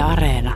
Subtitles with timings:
[0.00, 0.54] Areena.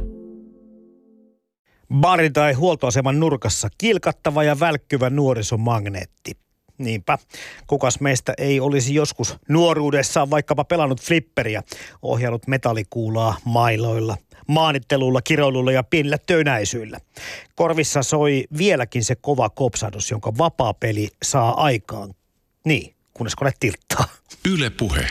[1.95, 6.33] Baarin tai huoltoaseman nurkassa kilkattava ja välkkyvä nuorisomagneetti.
[6.79, 7.19] Niinpä,
[7.67, 11.63] kukas meistä ei olisi joskus nuoruudessaan vaikkapa pelannut flipperiä,
[12.03, 14.17] ohjannut metallikuulaa mailoilla,
[14.49, 16.99] maanittelulla, kiroilulla ja pienillä tönäisyillä.
[17.55, 22.15] Korvissa soi vieläkin se kova kopsahdus, jonka vapaa peli saa aikaan.
[22.65, 24.05] Niin, kunnes kone tilttaa.
[24.53, 25.07] Yle Puhe.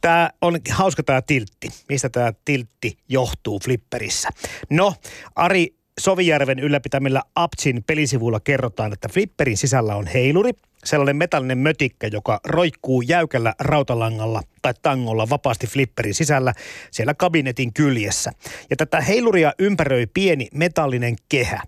[0.00, 1.68] Tämä on hauska tämä tiltti.
[1.88, 4.28] Mistä tämä tiltti johtuu flipperissä?
[4.70, 4.94] No,
[5.34, 10.50] Ari Sovijärven ylläpitämillä Aptsin pelisivuilla kerrotaan, että flipperin sisällä on heiluri,
[10.84, 16.52] sellainen metallinen mötikkä, joka roikkuu jäykällä rautalangalla tai tangolla vapaasti flipperin sisällä
[16.90, 18.32] siellä kabinetin kyljessä.
[18.70, 21.62] Ja tätä heiluria ympäröi pieni metallinen kehä.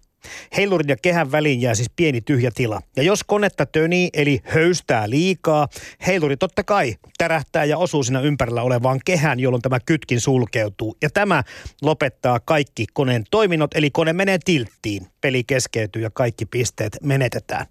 [0.57, 2.81] Heilurin ja kehän väliin jää siis pieni tyhjä tila.
[2.97, 5.69] Ja jos konetta tönii eli höystää liikaa,
[6.07, 10.97] heiluri totta kai tärähtää ja osuu siinä ympärillä olevaan kehään, jolloin tämä kytkin sulkeutuu.
[11.03, 11.45] Ja tämä
[11.83, 15.07] lopettaa kaikki koneen toiminnot, eli kone menee tilttiin.
[15.21, 17.67] Peli keskeytyy ja kaikki pisteet menetetään.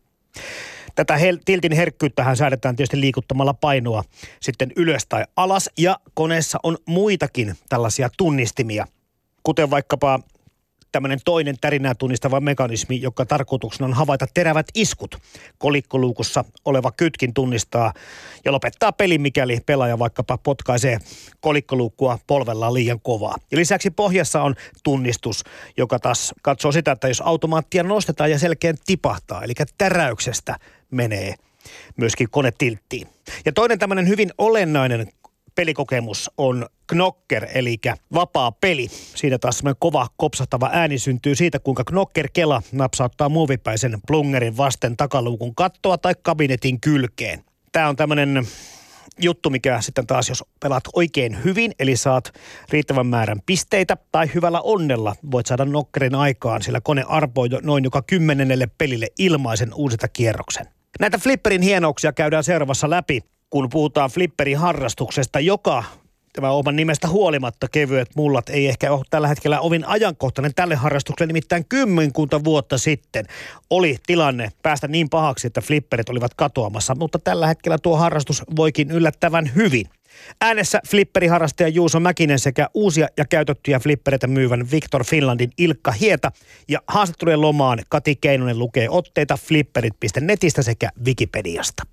[0.96, 4.04] Tätä hel- tiltin herkkyyttähän säädetään tietysti liikuttamalla painoa
[4.40, 5.70] sitten ylös tai alas.
[5.78, 8.88] Ja koneessa on muitakin tällaisia tunnistimia,
[9.44, 10.20] kuten vaikkapa
[10.94, 15.16] tämmöinen toinen tärinää tunnistava mekanismi, joka tarkoituksena on havaita terävät iskut.
[15.58, 17.94] Kolikkoluukussa oleva kytkin tunnistaa
[18.46, 21.00] ja lopettaa peli, mikäli pelaaja vaikkapa potkaisee
[21.40, 23.36] kolikkoluukkua polvellaan liian kovaa.
[23.52, 25.44] Ja lisäksi pohjassa on tunnistus,
[25.78, 30.60] joka taas katsoo sitä, että jos automaattia nostetaan ja selkeän tipahtaa, eli täräyksestä
[30.92, 31.36] menee
[31.98, 33.08] myöskin kone tilttiin.
[33.46, 35.08] Ja toinen tämmöinen hyvin olennainen
[35.56, 37.78] pelikokemus on knocker, eli
[38.14, 38.88] vapaa peli.
[39.16, 44.98] Siinä taas semmoinen kova kopsahtava ääni syntyy siitä, kuinka knocker kela napsauttaa muovipäisen plungerin vasten
[44.98, 47.44] takaluukun kattoa tai kabinetin kylkeen.
[47.72, 48.48] Tämä on tämmöinen
[49.22, 52.34] juttu, mikä sitten taas, jos pelaat oikein hyvin, eli saat
[52.70, 58.02] riittävän määrän pisteitä tai hyvällä onnella voit saada nokkerin aikaan, sillä kone arpoi noin joka
[58.02, 60.66] kymmenennelle pelille ilmaisen uusilta kierroksen.
[61.00, 63.22] Näitä flipperin hienouksia käydään seuraavassa läpi
[63.54, 65.84] kun puhutaan flipperin harrastuksesta, joka
[66.34, 71.28] tämä oman nimestä huolimatta kevyet mullat ei ehkä ole tällä hetkellä ovin ajankohtainen tälle harrastukselle.
[71.28, 73.26] Nimittäin kymmenkunta vuotta sitten
[73.70, 78.92] oli tilanne päästä niin pahaksi, että flipperit olivat katoamassa, mutta tällä hetkellä tuo harrastus voikin
[78.92, 79.86] yllättävän hyvin.
[80.42, 86.32] Äänessä flipperiharrastaja Juuso Mäkinen sekä uusia ja käytettyjä flippereitä myyvän Victor Finlandin Ilkka Hieta
[86.68, 91.84] ja haastattelujen lomaan Kati Keinonen lukee otteita flipperit.netistä sekä Wikipediasta.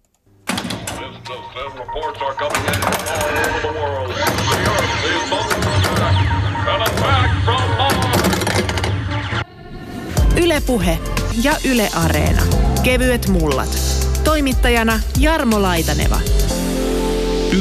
[10.42, 10.98] Ylepuhe
[11.42, 12.42] ja Yle Areena.
[12.82, 13.78] Kevyet mullat.
[14.24, 16.20] Toimittajana Jarmo Laitaneva.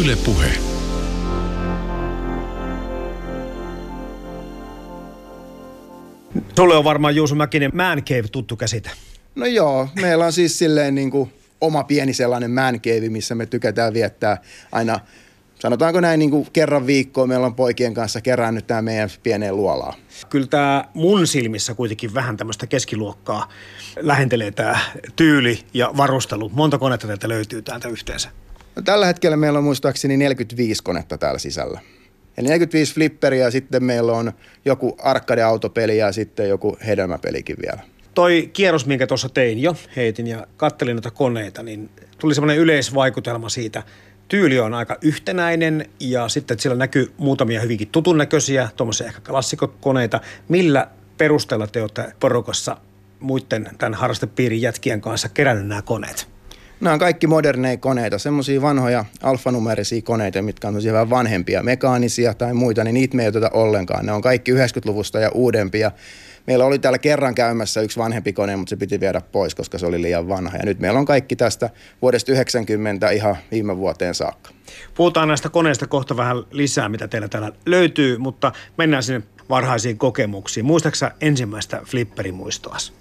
[0.01, 0.51] Yle Puhe.
[6.55, 8.91] Sulle on varmaan Juuso Mäkinen Man Cave tuttu käsite.
[9.35, 13.45] No joo, meillä on siis silleen niin kuin oma pieni sellainen man cave, missä me
[13.45, 14.37] tykätään viettää
[14.71, 14.99] aina,
[15.59, 19.55] sanotaanko näin niin kuin kerran viikkoon, meillä on poikien kanssa kerran nyt tämä meidän pieneen
[19.55, 19.93] luolaa.
[20.29, 23.49] Kyllä tämä mun silmissä kuitenkin vähän tämmöistä keskiluokkaa
[23.99, 24.79] lähentelee tämä
[25.15, 26.49] tyyli ja varustelu.
[26.49, 28.29] Monta konetta teiltä löytyy täältä yhteensä?
[28.75, 31.79] No, tällä hetkellä meillä on muistaakseni 45 konetta täällä sisällä.
[32.37, 34.31] Eli 45 flipperiä ja sitten meillä on
[34.65, 37.81] joku arcade-autopeli ja sitten joku hedelmäpelikin vielä
[38.19, 43.49] toi kierros, minkä tuossa tein jo, heitin ja kattelin noita koneita, niin tuli semmoinen yleisvaikutelma
[43.49, 43.83] siitä.
[44.27, 49.21] Tyyli on aika yhtenäinen ja sitten että siellä näkyy muutamia hyvinkin tutun näköisiä, tuommoisia ehkä
[49.21, 50.21] klassikokoneita.
[50.49, 50.87] Millä
[51.17, 52.77] perusteella te olette porukassa
[53.19, 56.27] muiden tämän harrastepiirin jätkien kanssa kerännyt nämä koneet?
[56.81, 62.53] Nämä on kaikki moderneja koneita, semmoisia vanhoja alfanumerisia koneita, mitkä on vähän vanhempia, mekaanisia tai
[62.53, 64.05] muita, niin niitä me ei oteta ollenkaan.
[64.05, 65.91] Ne on kaikki 90-luvusta ja uudempia.
[66.49, 69.85] Meillä oli täällä kerran käymässä yksi vanhempi kone, mutta se piti viedä pois, koska se
[69.85, 70.57] oli liian vanha.
[70.57, 71.69] Ja nyt meillä on kaikki tästä
[72.01, 74.49] vuodesta 90 ihan viime vuoteen saakka.
[74.95, 80.65] Puhutaan näistä koneista kohta vähän lisää, mitä teillä täällä löytyy, mutta mennään sinne varhaisiin kokemuksiin.
[80.65, 82.93] Muistaaksä ensimmäistä flipperimuistoas?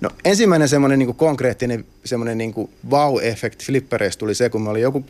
[0.00, 2.54] No ensimmäinen semmoinen niin konkreettinen semmoinen niin
[2.90, 5.04] wow-efekt flippereistä tuli se, kun me oli joku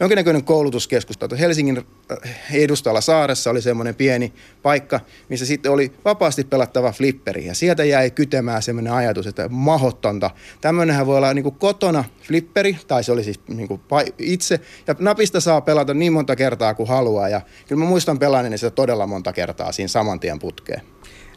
[0.00, 1.18] jonkinnäköinen koulutuskeskus.
[1.40, 4.32] Helsingin äh, edustalla saaressa oli semmoinen pieni
[4.62, 7.46] paikka, missä sitten oli vapaasti pelattava flipperi.
[7.46, 10.30] Ja sieltä jäi kytemään semmoinen ajatus, että mahottonta.
[10.60, 13.80] Tämmöinenhän voi olla niin kuin kotona flipperi, tai se oli siis niin kuin
[14.18, 14.60] itse.
[14.86, 17.28] Ja napista saa pelata niin monta kertaa kuin haluaa.
[17.28, 20.82] Ja kyllä mä muistan pelaaneeni sitä todella monta kertaa siinä saman tien putkeen.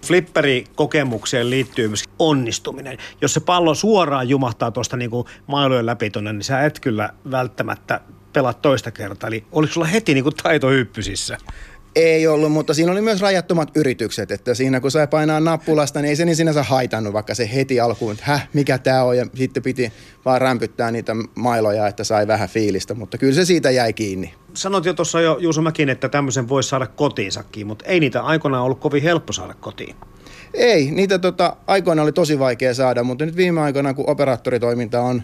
[0.06, 2.98] Flipperi-kokemukseen liittyy myös onnistuminen.
[3.22, 5.12] Jos se pallo suoraan jumahtaa tuosta niin
[5.48, 8.02] mailojen läpi tuonne, niin sä et kyllä välttämättä
[8.34, 9.28] pelaa toista kertaa.
[9.28, 11.38] Eli oliko sulla heti niin kuin taito hyppysissä?
[11.96, 16.10] Ei ollut, mutta siinä oli myös rajattomat yritykset, että siinä kun sai painaa nappulasta, niin
[16.10, 19.26] ei se niin sinänsä haitannut, vaikka se heti alkuun, että häh, mikä tämä on, ja
[19.36, 19.94] sitten piti
[20.26, 24.34] vaan rämpyttää niitä mailoja, että sai vähän fiilistä, mutta kyllä se siitä jäi kiinni.
[24.54, 28.64] Sanoit jo tuossa jo Juuso Mäkin, että tämmöisen voisi saada kotiinsakin, mutta ei niitä aikoinaan
[28.64, 29.96] ollut kovin helppo saada kotiin.
[30.54, 35.24] Ei, niitä tota, aikoina oli tosi vaikea saada, mutta nyt viime aikoina, kun operaattoritoiminta on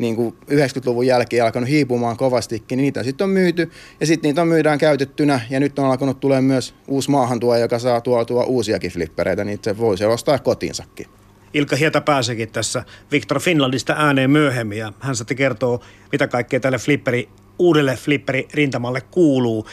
[0.00, 3.70] niin kuin 90-luvun jälkeen alkanut hiipumaan kovastikin, niin niitä sitten on myyty
[4.00, 7.78] ja sitten niitä on myydään käytettynä ja nyt on alkanut tulee myös uusi maahantuo, joka
[7.78, 11.06] saa tuotua uusiakin flippereitä, niin se voi se ostaa kotiinsakin.
[11.54, 15.80] Ilkka Hieta pääsekin tässä Victor Finlandista ääneen myöhemmin ja hän sitten kertoo,
[16.12, 19.66] mitä kaikkea tälle flipperi, uudelle flipperi rintamalle kuuluu.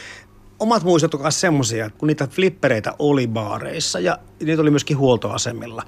[0.58, 5.82] Omat muistot ovat semmoisia, kun niitä flippereitä oli baareissa ja niitä oli myöskin huoltoasemilla,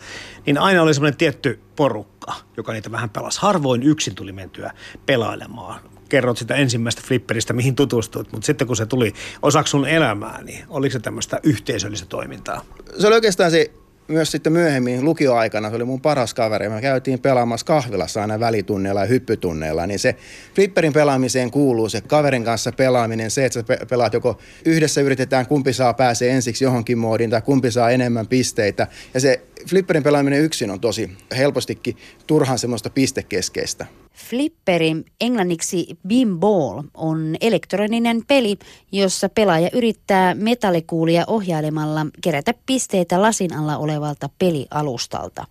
[0.47, 3.41] niin aina oli semmoinen tietty porukka, joka niitä vähän pelasi.
[3.41, 4.73] Harvoin yksin tuli mentyä
[5.07, 5.81] pelailemaan.
[6.09, 9.13] Kerrot sitä ensimmäistä flipperistä, mihin tutustuit, mutta sitten kun se tuli
[9.43, 12.65] osaksi sun elämää, niin oliko se tämmöistä yhteisöllistä toimintaa?
[12.99, 13.73] Se oli oikeastaan se
[14.11, 16.69] myös sitten myöhemmin lukioaikana, se oli mun paras kaveri.
[16.69, 20.17] Me käytiin pelaamassa kahvilassa aina välitunneilla ja hyppytunneilla, niin se
[20.55, 25.47] flipperin pelaamiseen kuuluu se kaverin kanssa pelaaminen, se, että sä pe- pelaat joko yhdessä yritetään,
[25.47, 28.87] kumpi saa pääsee ensiksi johonkin moodiin tai kumpi saa enemmän pisteitä.
[29.15, 31.97] Ja se flipperin pelaaminen yksin on tosi helpostikin
[32.27, 33.87] turhan semmoista pistekeskeistä.
[34.15, 38.59] Flipperi, englanniksi Bimball, on elektroninen peli,
[38.93, 45.47] jossa pelaaja yrittää metallikuulia ohjailemalla kerätä pisteitä lasin alla olevalta pelialustalta.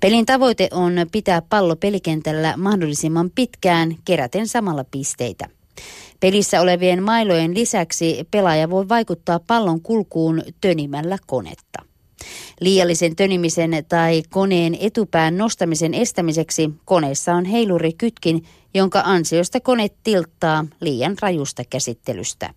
[0.00, 5.48] Pelin tavoite on pitää pallo pelikentällä mahdollisimman pitkään keräten samalla pisteitä.
[6.20, 11.82] Pelissä olevien mailojen lisäksi pelaaja voi vaikuttaa pallon kulkuun tönimällä konetta.
[12.60, 18.44] Liiallisen tönimisen tai koneen etupään nostamisen estämiseksi koneessa on heilurikytkin,
[18.74, 22.50] jonka ansiosta kone tilttaa liian rajusta käsittelystä.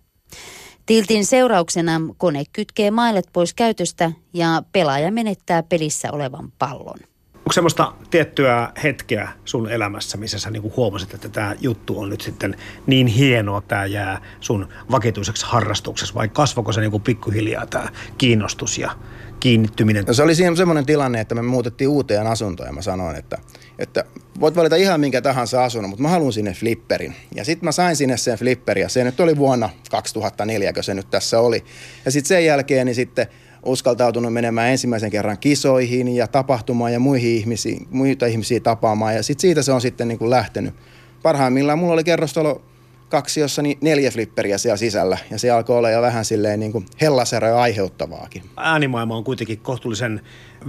[0.86, 6.98] Tiltin seurauksena kone kytkee mailet pois käytöstä ja pelaaja menettää pelissä olevan pallon.
[7.34, 12.20] Onko semmoista tiettyä hetkeä sun elämässä, missä sä niinku huomasit, että tämä juttu on nyt
[12.20, 12.56] sitten
[12.86, 17.88] niin hienoa, tämä jää sun vakituiseksi harrastukseksi, vai kasvoko se niinku pikkuhiljaa tämä
[18.18, 18.96] kiinnostus ja
[19.40, 20.14] kiinnittyminen?
[20.14, 23.38] Se oli siinä semmoinen tilanne, että me muutettiin uuteen asuntoon ja mä sanoin, että,
[23.78, 24.04] että
[24.40, 27.14] voit valita ihan minkä tahansa asunnon, mutta mä haluan sinne flipperin.
[27.34, 30.94] Ja sitten mä sain sinne sen flipperin ja se nyt oli vuonna 2004, kun se
[30.94, 31.64] nyt tässä oli.
[32.04, 33.26] Ja sitten sen jälkeen niin sitten
[33.66, 39.14] uskaltautunut menemään ensimmäisen kerran kisoihin ja tapahtumaan ja muihin ihmisiin, muita ihmisiä tapaamaan.
[39.14, 40.74] Ja sitten siitä se on sitten niin kuin lähtenyt.
[41.22, 42.62] Parhaimmillaan mulla oli kerrostalo
[43.10, 45.18] kaksi, jossa niin neljä flipperiä siellä sisällä.
[45.30, 48.42] Ja se alkoi olla jo vähän silleen niin kuin hellaseroja aiheuttavaakin.
[48.56, 50.20] Äänimaailma on kuitenkin kohtuullisen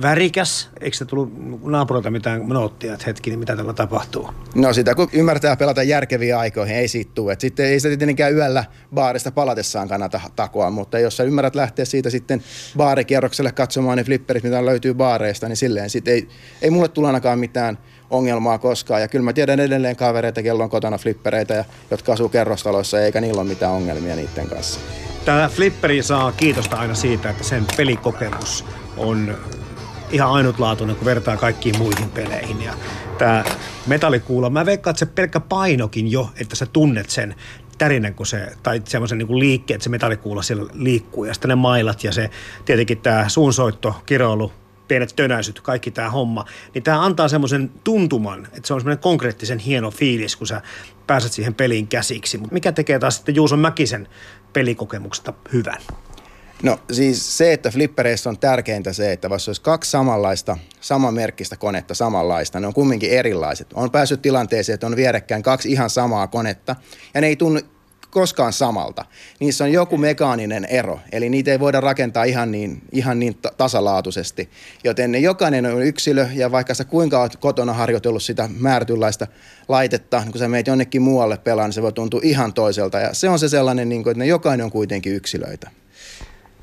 [0.02, 0.70] värikäs.
[0.82, 1.34] Eikö se tullut
[1.64, 4.30] naapurilta mitään noottia, että hetki, niin mitä tällä tapahtuu?
[4.56, 7.34] No sitä kun ymmärtää pelata järkeviä aikoihin, ei siitä tule.
[7.34, 11.86] Et sitten ei sitä tietenkään yöllä baarista palatessaan kannata takoa, mutta jos sä ymmärrät lähteä
[11.86, 12.44] siitä sitten
[12.78, 16.28] baarikierrokselle katsomaan ne flipperit, mitä löytyy baareista, niin silleen sit ei,
[16.62, 17.78] ei mulle tule ainakaan mitään
[18.12, 19.02] ongelmaa koskaan.
[19.02, 23.22] Ja kyllä mä tiedän edelleen kavereita, kello on kotona flippereitä, ja, jotka asuu kerrostaloissa, eikä
[23.22, 24.80] niillä ole mitään ongelmia niiden kanssa.
[25.26, 28.66] Tämä flipperi saa kiitosta aina siitä, että sen pelikokemus
[28.98, 29.38] on
[30.12, 32.62] ihan ainutlaatuinen, kun vertaa kaikkiin muihin peleihin.
[32.62, 32.74] Ja
[33.18, 33.44] tämä
[33.88, 37.36] metallikuula, mä veikkaan, että se pelkkä painokin jo, että sä tunnet sen
[37.78, 41.26] tärinän, kun se, tai semmoisen niin liikkeen, että se metallikuula siellä liikkuu.
[41.26, 42.30] Ja sitten ne mailat ja se
[42.66, 44.52] tietenkin tämä suunsoitto, kiroilu,
[44.92, 49.60] pienet tönäisyt, kaikki tämä homma, niin tämä antaa semmoisen tuntuman, että se on semmoinen konkreettisen
[49.60, 50.62] hieno fiilis, kun sä
[51.08, 52.38] pääset siihen peliin käsiksi.
[52.38, 54.08] Mutta mikä tekee taas sitten Juuson Mäkisen
[54.54, 55.82] pelikokemuksesta hyvän?
[56.64, 61.94] No siis se, että flippereissä on tärkeintä se, että vaikka olisi kaksi samanlaista, samanmerkkistä konetta
[61.94, 63.74] samanlaista, ne on kumminkin erilaiset.
[63.74, 66.76] On päässyt tilanteeseen, että on vierekkäin kaksi ihan samaa konetta
[67.14, 67.60] ja ne ei tunnu
[68.12, 69.06] koskaan samalta.
[69.40, 73.52] Niissä on joku mekaaninen ero, eli niitä ei voida rakentaa ihan niin, ihan niin ta-
[73.58, 74.50] tasalaatuisesti.
[74.84, 79.28] Joten ne jokainen on yksilö, ja vaikka sä kuinka oot kotona harjoitellut sitä määrätynlaista
[79.68, 83.00] laitetta, niin kun sä meet jonnekin muualle pelaan, niin se voi tuntua ihan toiselta.
[83.00, 85.72] Ja se on se sellainen, niin kuin, että ne jokainen on kuitenkin yksilöitä.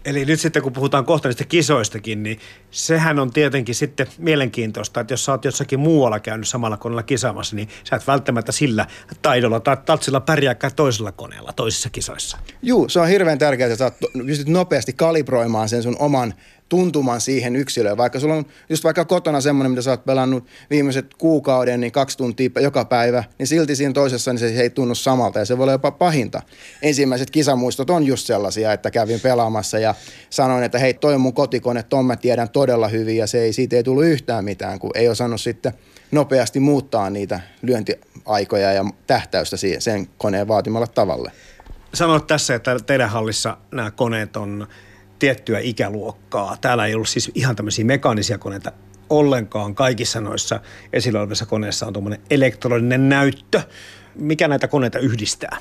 [0.08, 2.38] Eli nyt sitten kun puhutaan kohta niistä kisoistakin, niin
[2.70, 7.56] sehän on tietenkin sitten mielenkiintoista, että jos sä oot jossakin muualla käynyt samalla koneella kisaamassa,
[7.56, 8.86] niin sä et välttämättä sillä
[9.22, 12.38] taidolla tai tatsilla pärjääkään toisella koneella toisissa kisoissa.
[12.62, 16.34] Juu, se on hirveän tärkeää, että sä pystyt nopeasti kalibroimaan sen sun oman
[16.68, 17.96] tuntuman siihen yksilöön.
[17.96, 22.18] Vaikka sulla on just vaikka kotona semmoinen, mitä sä oot pelannut viimeiset kuukauden, niin kaksi
[22.18, 25.64] tuntia joka päivä, niin silti siinä toisessa niin se ei tunnu samalta ja se voi
[25.64, 26.42] olla jopa pahinta.
[26.82, 29.94] Ensimmäiset kisamuistot on just sellaisia, että kävin pelaamassa ja
[30.30, 33.52] sanoin, että hei, toi on mun kotikone, ton mä tiedän todella hyvin ja se ei,
[33.52, 35.72] siitä ei tullut yhtään mitään, kun ei osannut sitten
[36.10, 41.32] nopeasti muuttaa niitä lyöntiaikoja ja tähtäystä siihen, sen koneen vaatimalle tavalle.
[41.94, 44.66] Sanoit tässä, että teidän hallissa nämä koneet on
[45.18, 46.56] tiettyä ikäluokkaa.
[46.60, 48.72] Täällä ei ollut siis ihan tämmöisiä mekaanisia koneita
[49.10, 49.74] ollenkaan.
[49.74, 50.60] Kaikissa noissa
[50.92, 53.62] esillä olevissa koneissa on tuommoinen elektroninen näyttö.
[54.14, 55.56] Mikä näitä koneita yhdistää?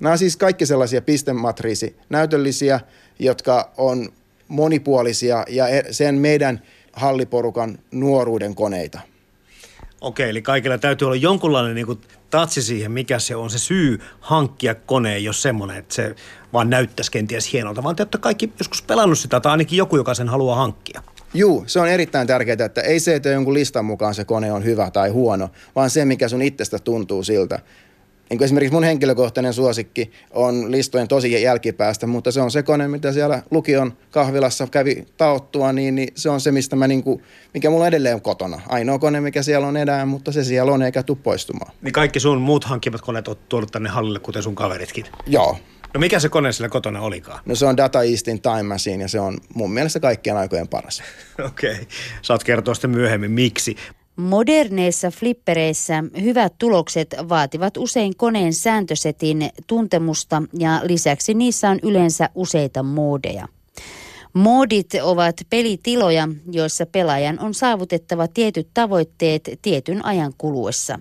[0.00, 2.80] Nämä on siis kaikki sellaisia pistematriisinäytöllisiä,
[3.18, 4.08] jotka on
[4.48, 6.62] monipuolisia ja e- sen meidän
[6.92, 9.00] halliporukan nuoruuden koneita.
[10.00, 12.00] Okei, eli kaikilla täytyy olla jonkunlainen niin kuin,
[12.30, 16.14] tatsi siihen, mikä se on se syy hankkia koneen, jos semmoinen, että se
[16.56, 20.14] vaan näyttäisi kenties hienolta, vaan te olette kaikki joskus pelannut sitä, tai ainakin joku, joka
[20.14, 21.02] sen haluaa hankkia.
[21.34, 24.64] Juu, se on erittäin tärkeää, että ei se, että jonkun listan mukaan se kone on
[24.64, 27.58] hyvä tai huono, vaan se, mikä sun itsestä tuntuu siltä.
[28.30, 32.88] Niin kuin esimerkiksi mun henkilökohtainen suosikki on listojen tosi jälkipäästä, mutta se on se kone,
[32.88, 37.22] mitä siellä lukion kahvilassa kävi taottua, niin, niin se on se, mistä mä niinku,
[37.54, 38.60] mikä mulla edelleen on kotona.
[38.68, 41.72] Ainoa kone, mikä siellä on enää, mutta se siellä on eikä tule poistumaan.
[41.82, 45.04] Niin kaikki sun muut hankkimat koneet on tuonut tänne hallille, kuten sun kaveritkin.
[45.26, 45.56] Joo.
[45.96, 47.40] No mikä se kone siellä kotona olikaan?
[47.46, 51.02] No se on Data Eastin Time Machine ja se on mun mielestä kaikkien aikojen paras.
[51.46, 51.84] Okei, okay.
[52.22, 53.76] saat kertoa sitten myöhemmin miksi.
[54.16, 62.82] Moderneissa flippereissä hyvät tulokset vaativat usein koneen sääntösetin tuntemusta ja lisäksi niissä on yleensä useita
[62.82, 63.48] moodeja.
[64.32, 70.98] Moodit ovat pelitiloja, joissa pelaajan on saavutettava tietyt tavoitteet tietyn ajan kuluessa.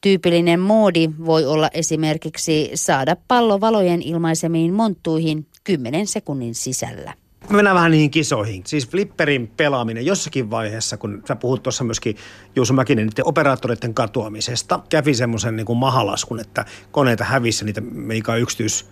[0.00, 7.14] Tyypillinen moodi voi olla esimerkiksi saada pallo valojen ilmaisemiin monttuihin 10 sekunnin sisällä.
[7.50, 8.62] Mennään vähän niihin kisoihin.
[8.66, 12.16] Siis flipperin pelaaminen jossakin vaiheessa, kun sä puhut tuossa myöskin
[12.56, 18.34] Juuso Mäkinen niiden operaattoreiden katoamisesta, kävi semmoisen niin kuin mahalaskun, että koneita hävisi niitä meikä
[18.34, 18.86] yksityis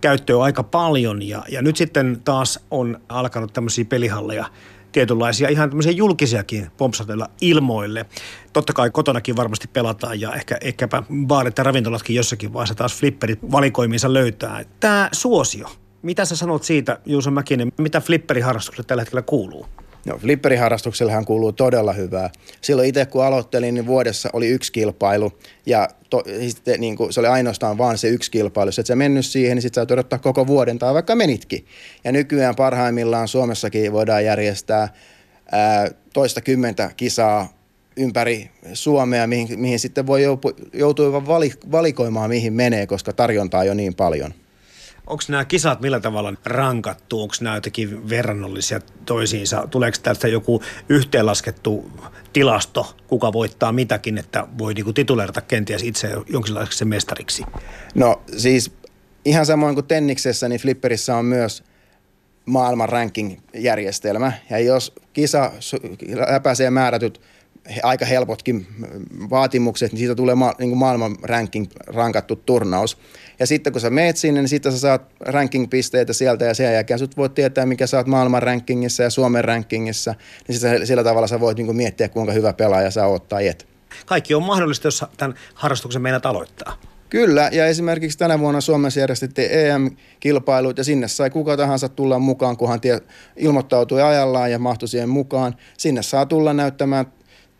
[0.00, 4.46] käyttöä aika paljon ja, ja nyt sitten taas on alkanut tämmöisiä pelihalleja
[4.92, 8.06] tietynlaisia ihan tämmöisiä julkisiakin pompsatella ilmoille.
[8.52, 13.38] Totta kai kotonakin varmasti pelataan ja ehkä, ehkäpä baarit ja ravintolatkin jossakin vaiheessa taas flipperit
[13.52, 14.64] valikoimiinsa löytää.
[14.80, 15.68] Tämä suosio,
[16.02, 19.66] mitä sä sanot siitä, Juuso Mäkinen, mitä flipperiharrastukselle tällä hetkellä kuuluu?
[20.06, 22.30] No, flipperiharrastuksellehan kuuluu todella hyvää.
[22.60, 25.32] Silloin itse kun aloittelin, niin vuodessa oli yksi kilpailu
[25.66, 28.68] ja to, sitten, niin kuin, se oli ainoastaan vaan se yksi kilpailu.
[28.68, 31.66] Jos et sä mennyt siihen, niin sitten sä odottaa koko vuoden tai vaikka menitkin.
[32.04, 34.88] Ja nykyään parhaimmillaan Suomessakin voidaan järjestää
[35.52, 37.62] ää, toista kymmentä kisaa
[37.96, 40.22] ympäri Suomea, mihin, mihin sitten voi
[40.72, 41.26] joutua
[41.72, 44.34] valikoimaan, mihin menee, koska tarjontaa on jo niin paljon
[45.06, 51.90] onko nämä kisat millä tavalla rankattu, onko nämä jotenkin verrannollisia toisiinsa, tuleeko tästä joku yhteenlaskettu
[52.32, 57.44] tilasto, kuka voittaa mitäkin, että voi niinku tituleerata kenties itse jonkinlaiseksi mestariksi?
[57.94, 58.72] No siis
[59.24, 61.64] ihan samoin kuin tenniksessä, niin flipperissä on myös
[62.46, 64.32] maailman ranking-järjestelmä.
[64.50, 65.52] Ja jos kisa
[66.30, 67.20] läpäisee määrätyt
[67.82, 68.66] aika helpotkin
[69.30, 72.98] vaatimukset, niin siitä tulee ma- niin kuin maailman ranking rankattu turnaus.
[73.42, 76.98] Ja sitten kun sä meet sinne, niin sitten sä saat ranking-pisteitä sieltä ja sen jälkeen
[76.98, 80.14] sut voit tietää, mikä sä oot maailman rankingissa ja Suomen rankingissa.
[80.48, 83.66] Niin sitten sillä tavalla sä voit niin miettiä, kuinka hyvä pelaaja sä oot tai et.
[84.06, 86.76] Kaikki on mahdollista, jos tämän harrastuksen meidät aloittaa.
[87.10, 92.56] Kyllä, ja esimerkiksi tänä vuonna Suomessa järjestettiin EM-kilpailut ja sinne sai kuka tahansa tulla mukaan,
[92.56, 93.00] kunhan tie
[93.36, 95.56] ilmoittautui ajallaan ja mahtui siihen mukaan.
[95.78, 97.06] Sinne saa tulla näyttämään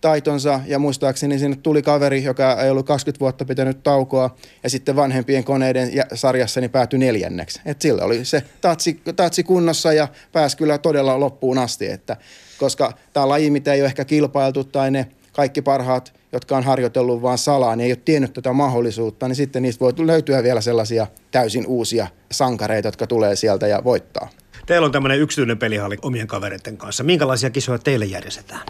[0.02, 4.96] taitonsa ja muistaakseni sinne tuli kaveri, joka ei ollut 20 vuotta pitänyt taukoa ja sitten
[4.96, 7.60] vanhempien koneiden sarjassa niin päätyi neljänneksi.
[7.64, 12.16] Et sillä oli se tatsi, tatsi kunnossa ja pääsi kyllä todella loppuun asti, että
[12.58, 17.22] koska tämä laji, mitä ei ole ehkä kilpailtu tai ne kaikki parhaat, jotka on harjoitellut
[17.22, 21.06] vaan salaa, niin ei ole tiennyt tätä mahdollisuutta, niin sitten niistä voi löytyä vielä sellaisia
[21.30, 24.28] täysin uusia sankareita, jotka tulee sieltä ja voittaa.
[24.66, 27.04] Teillä on tämmöinen yksityinen pelihalli omien kavereiden kanssa.
[27.04, 28.66] Minkälaisia kisoja teille järjestetään?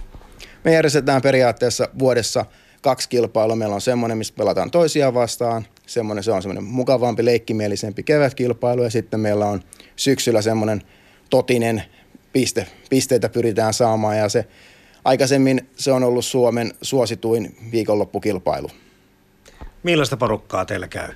[0.64, 2.46] Me järjestetään periaatteessa vuodessa
[2.82, 3.56] kaksi kilpailua.
[3.56, 5.66] Meillä on semmoinen, missä pelataan toisiaan vastaan.
[5.86, 8.82] Semmoinen, se on semmoinen mukavampi, leikkimielisempi kevätkilpailu.
[8.82, 9.62] Ja sitten meillä on
[9.96, 10.82] syksyllä semmoinen
[11.30, 11.82] totinen
[12.32, 12.66] piste.
[12.90, 14.46] Pisteitä pyritään saamaan ja se
[15.04, 18.70] aikaisemmin se on ollut Suomen suosituin viikonloppukilpailu.
[19.82, 21.12] Millaista porukkaa teillä käy?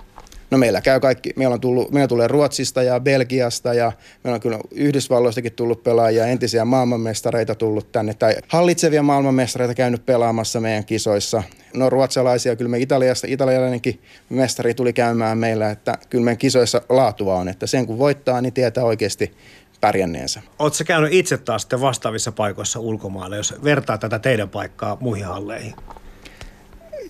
[0.50, 3.92] No meillä käy kaikki, meillä, on tullut, meillä tulee Ruotsista ja Belgiasta ja
[4.24, 10.60] meillä on kyllä Yhdysvalloistakin tullut pelaajia, entisiä maailmanmestareita tullut tänne tai hallitsevia maailmanmestareita käynyt pelaamassa
[10.60, 11.42] meidän kisoissa.
[11.74, 17.34] No ruotsalaisia, kyllä me Italiasta, italialainenkin mestari tuli käymään meillä, että kyllä meidän kisoissa laatua
[17.34, 19.32] on, että sen kun voittaa, niin tietää oikeasti
[19.80, 20.42] pärjänneensä.
[20.58, 25.74] Oletko käynyt itse taas sitten vastaavissa paikoissa ulkomailla, jos vertaa tätä teidän paikkaa muihin halleihin?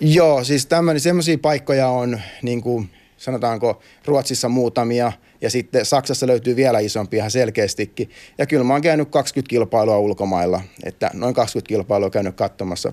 [0.00, 6.56] Joo, siis tämmöisiä semmoisia paikkoja on niin kuin sanotaanko Ruotsissa muutamia ja sitten Saksassa löytyy
[6.56, 8.10] vielä isompia ihan selkeästikin.
[8.38, 12.92] Ja kyllä mä oon käynyt 20 kilpailua ulkomailla, että noin 20 kilpailua käynyt katsomassa.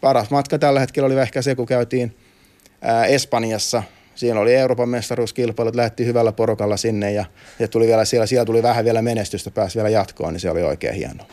[0.00, 2.16] Paras matka tällä hetkellä oli ehkä se, kun käytiin
[2.82, 3.82] ää, Espanjassa
[4.14, 7.24] Siinä oli Euroopan mestaruuskilpailut, lähti hyvällä porukalla sinne ja,
[7.58, 10.62] ja tuli vielä siellä, siellä tuli vähän vielä menestystä, pääsi vielä jatkoon, niin se oli
[10.62, 11.26] oikein hienoa.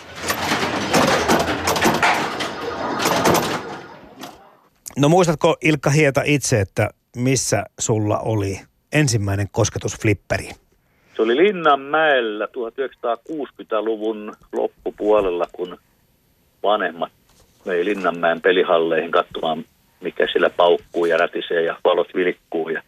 [4.98, 8.60] No muistatko Ilkka Hieta itse, että missä sulla oli
[8.94, 10.56] ensimmäinen kosketus flipperiin?
[11.16, 15.78] Se oli Linnanmäellä 1960-luvun loppupuolella, kun
[16.64, 17.12] vanhemmat
[17.66, 19.66] vei Linnanmäen pelihalleihin katsomaan,
[20.02, 22.70] mikä siellä paukkuu ja rätisee ja valot vilkkuu.
[22.70, 22.82] Ja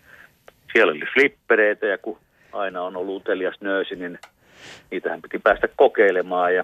[0.74, 2.18] siellä oli flippereitä ja kun
[2.54, 4.20] aina on ollut utelias nöösi, niin
[4.92, 6.56] niitähän piti päästä kokeilemaan.
[6.56, 6.63] Ja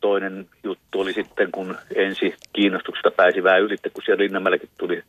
[0.00, 5.02] toinen juttu oli sitten, kun ensi kiinnostuksesta pääsi vähän ylitte, kun siellä Linnanmäelläkin tuli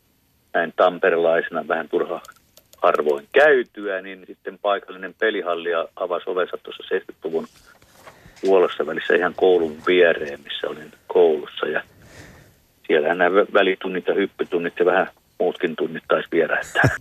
[0.58, 2.22] näin tamperelaisena vähän turha
[2.78, 7.48] harvoin käytyä, niin sitten paikallinen pelihalli avasi ovensa tuossa 70-luvun
[8.42, 11.68] puolessa välissä ihan koulun viereen, missä olin koulussa.
[11.68, 11.82] Ja
[12.88, 15.08] siellä nämä välitunnit ja hyppytunnit ja vähän
[15.40, 16.90] muutkin tunnit taisi vierähtää.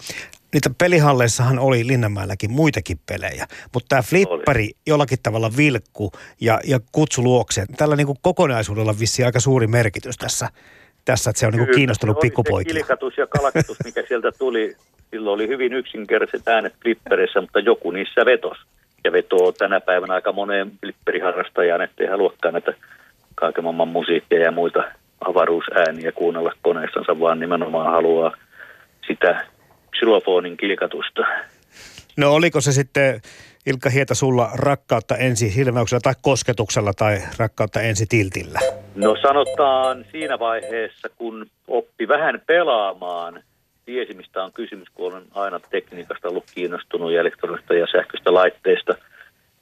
[0.53, 4.73] Niitä pelihalleissahan oli Linnanmäelläkin muitakin pelejä, mutta tämä flippari oli.
[4.87, 7.67] jollakin tavalla vilkku ja, ja kutsu luokse.
[7.77, 10.49] Tällä niin kuin kokonaisuudella vissi aika suuri merkitys tässä,
[11.07, 12.75] tässä että se on niin kuin kiinnostunut pikkupoikia.
[12.75, 14.77] kilkatus ja kalakatus, mikä sieltä tuli,
[15.11, 18.59] silloin oli hyvin yksinkertaiset äänet flippereissä, mutta joku niissä vetos.
[19.05, 22.75] Ja vetoo tänä päivänä aika moneen flipperiharrastajaan, ettei haluakaan näitä
[23.35, 24.85] kaiken maailman musiikkia ja muita
[25.21, 28.37] avaruusääniä kuunnella koneessansa, vaan nimenomaan haluaa
[29.07, 29.47] sitä
[29.99, 31.23] xylofoonin kilkatusta.
[32.17, 33.21] No oliko se sitten
[33.67, 38.61] Ilkka Hieta sulla rakkautta ensi hilmäyksellä tai kosketuksella tai rakkautta ensi tiltillä?
[38.97, 43.43] No sanotaan siinä vaiheessa, kun oppi vähän pelaamaan,
[43.87, 48.95] tiesi mistä on kysymys, kun olen aina tekniikasta ollut kiinnostunut ja elektronista ja sähköistä laitteista.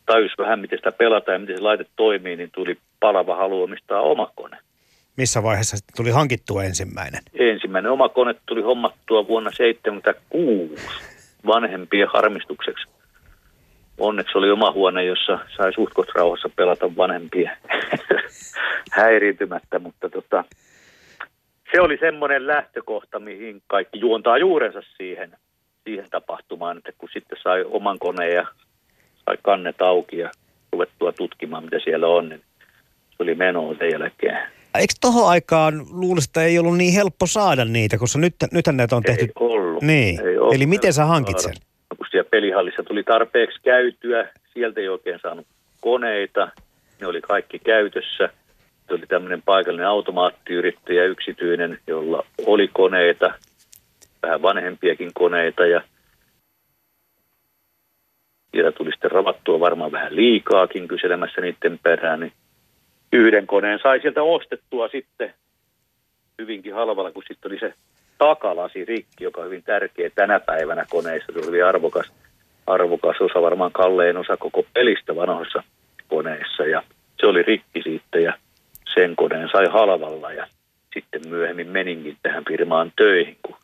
[0.06, 4.00] Tajus vähän, miten sitä pelataan ja miten se laite toimii, niin tuli palava halu omistaa
[4.00, 4.56] oma kone.
[5.16, 7.20] Missä vaiheessa sitten tuli hankittua ensimmäinen?
[7.34, 10.82] Ensimmäinen oma kone tuli hommattua vuonna 1976
[11.46, 12.88] vanhempien harmistukseksi.
[13.98, 17.56] Onneksi oli oma huone, jossa sai suht rauhassa pelata vanhempia
[18.98, 20.44] häiriintymättä, mutta tota,
[21.72, 25.36] se oli semmoinen lähtökohta, mihin kaikki juontaa juurensa siihen,
[25.84, 28.46] siihen tapahtumaan, että kun sitten sai oman koneen ja
[29.26, 30.30] sai kannet auki ja
[30.72, 32.42] ruvettua tutkimaan, mitä siellä on, niin
[33.10, 34.38] se oli menoa sen jälkeen.
[34.78, 38.96] Eikö tohon aikaan luulisi, että ei ollut niin helppo saada niitä, koska nyt, nythän näitä
[38.96, 39.24] on tehty...
[39.24, 39.82] Ei ollut.
[39.82, 40.26] Niin.
[40.26, 41.54] Ei ollut Eli miten sä hankit sen?
[41.54, 41.73] No,
[42.10, 45.46] siellä pelihallissa tuli tarpeeksi käytyä, sieltä ei oikein saanut
[45.80, 46.50] koneita,
[47.00, 48.28] ne oli kaikki käytössä.
[48.88, 53.34] Se oli tämmöinen paikallinen automaattiyrittäjä yksityinen, jolla oli koneita,
[54.22, 55.82] vähän vanhempiakin koneita ja
[58.52, 62.32] siellä tuli sitten ravattua varmaan vähän liikaakin kyselemässä niiden perään, niin
[63.12, 65.34] yhden koneen sai sieltä ostettua sitten
[66.38, 67.74] hyvinkin halvalla, kun sitten oli se
[68.18, 71.32] takalasi rikki, joka on hyvin tärkeä tänä päivänä koneissa.
[71.32, 72.12] Se oli hyvin arvokas,
[72.66, 75.62] arvokas osa, varmaan kallein osa koko pelistä vanhoissa
[76.08, 76.66] koneissa.
[76.66, 76.82] Ja
[77.20, 78.34] se oli rikki sitten ja
[78.94, 80.46] sen koneen sai halvalla ja
[80.94, 83.56] sitten myöhemmin meninkin tähän firmaan töihin, kun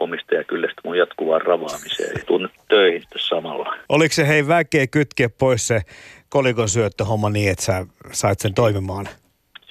[0.00, 3.76] omistaja kyllästä mun jatkuvaan ravaamiseen ja tunnut töihin samalla.
[3.88, 5.80] Oliko se hei väkeä kytkeä pois se
[6.28, 9.08] kolikon syöttöhomma niin, että sä sait sen toimimaan?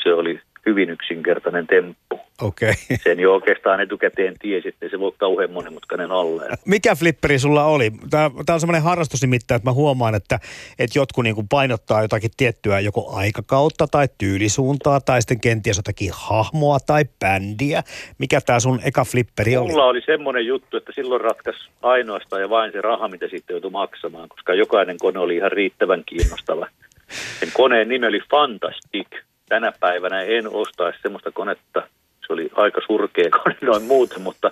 [0.04, 2.20] Se oli hyvin yksinkertainen temppu.
[2.44, 2.70] Okei.
[2.70, 2.98] Okay.
[3.04, 6.44] Sen jo oikeastaan etukäteen tiesi, että se voi kauhean monimutkainen olla.
[6.66, 7.92] Mikä flipperi sulla oli?
[8.10, 10.40] Tämä, tämä on semmoinen harrastus nimittäin, että mä huomaan, että,
[10.80, 16.12] että jotkut niin kuin painottaa jotakin tiettyä joko aikakautta tai tyylisuuntaa tai sitten kenties jotakin
[16.14, 17.84] hahmoa tai bändiä.
[18.18, 19.72] Mikä tämä sun eka flipperi oli?
[19.72, 23.72] Mulla oli semmoinen juttu, että silloin ratkaisi ainoastaan ja vain se raha, mitä sitten joutui
[23.72, 26.68] maksamaan, koska jokainen kone oli ihan riittävän kiinnostava.
[27.40, 29.08] Sen koneen nimi oli Fantastic.
[29.50, 31.88] Tänä päivänä en ostaisi semmoista konetta,
[32.28, 34.52] se oli aika surkea kone noin muuten, mutta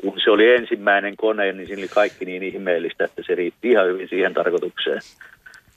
[0.00, 3.86] kun se oli ensimmäinen kone, niin siinä oli kaikki niin ihmeellistä, että se riitti ihan
[3.86, 5.00] hyvin siihen tarkoitukseen.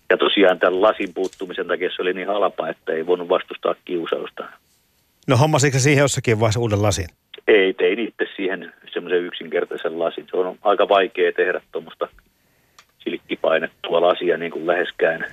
[0.09, 4.43] Ja tosiaan tämän lasin puuttumisen takia se oli niin halpa, että ei voinut vastustaa kiusausta.
[5.27, 7.07] No hommasitko siihen jossakin vaiheessa uuden lasin?
[7.47, 10.27] Ei, tein itse siihen semmoisen yksinkertaisen lasin.
[10.31, 12.07] Se on aika vaikea tehdä tuommoista
[13.03, 15.25] silkkipainettua lasia niin kuin läheskään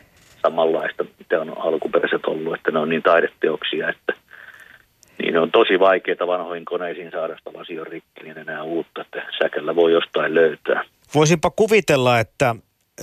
[0.43, 4.13] samanlaista, mitä on alkuperäiset ollut, että ne on niin taideteoksia, että
[5.19, 9.77] niin on tosi vaikeaa vanhoihin koneisiin saada sitä lasion rikki, niin enää uutta, että säkällä
[9.77, 10.85] voi jostain löytää.
[11.15, 12.55] Voisinpa kuvitella, että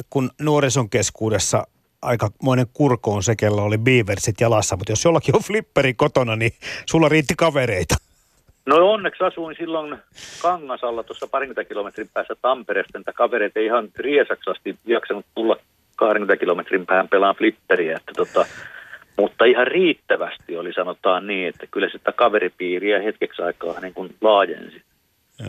[0.09, 1.63] kun nuorison keskuudessa
[2.01, 6.51] aikamoinen kurko on se, kello oli beaversit jalassa, mutta jos jollakin on flipperi kotona, niin
[6.85, 7.95] sulla riitti kavereita.
[8.65, 9.97] No onneksi asuin silloin
[10.41, 15.57] Kangasalla tuossa parikymmentä kilometrin päässä Tampereesta, että kavereita ei ihan riesaksasti jaksanut tulla
[15.95, 18.45] 20 kilometrin päähän pelaan flipperiä, että tota,
[19.17, 24.81] mutta ihan riittävästi oli sanotaan niin, että kyllä sitä kaveripiiriä hetkeksi aikaa niin kuin laajensi.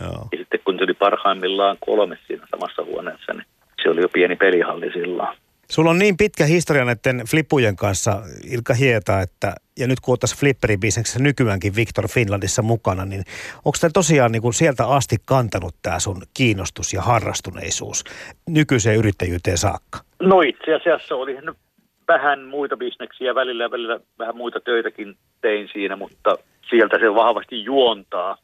[0.01, 0.27] Joo.
[0.31, 3.45] Ja sitten kun se oli parhaimmillaan kolme siinä samassa huoneessa, niin
[3.83, 5.37] se oli jo pieni pelihalli silloin.
[5.69, 10.35] Sulla on niin pitkä historia näiden flippujen kanssa, Ilkka Hieta, että, ja nyt kun tässä
[10.39, 13.23] flipperibisneksessä nykyäänkin Victor Finlandissa mukana, niin
[13.65, 18.03] onko tämä tosiaan niin kuin sieltä asti kantanut tämä sun kiinnostus ja harrastuneisuus
[18.49, 19.99] nykyiseen yrittäjyyteen saakka?
[20.19, 21.37] No itse asiassa oli
[22.07, 26.37] vähän muita bisneksiä välillä ja välillä vähän muita töitäkin tein siinä, mutta
[26.69, 28.37] sieltä se vahvasti juontaa,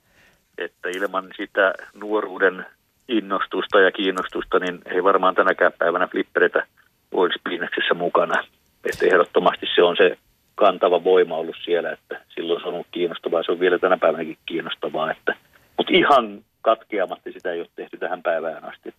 [0.58, 2.66] että ilman sitä nuoruuden
[3.08, 6.68] innostusta ja kiinnostusta, niin ei varmaan tänäkään päivänä flippereitä
[7.12, 8.44] olisi bisneksessä mukana.
[8.86, 10.18] Että ehdottomasti se on se
[10.56, 14.38] kantava voima ollut siellä, että silloin se on ollut kiinnostavaa, se on vielä tänä päivänäkin
[14.46, 15.36] kiinnostavaa, että,
[15.78, 18.94] mutta ihan katkeamatta sitä ei ole tehty tähän päivään asti.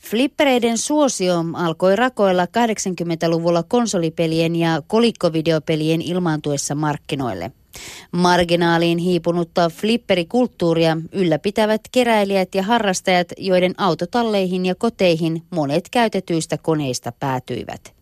[0.00, 7.52] Flippereiden suosio alkoi rakoilla 80-luvulla konsolipelien ja kolikkovideopelien ilmaantuessa markkinoille.
[8.12, 17.94] Marginaaliin hiipunutta flipperikulttuuria ylläpitävät keräilijät ja harrastajat, joiden autotalleihin ja koteihin monet käytetyistä koneista päätyivät.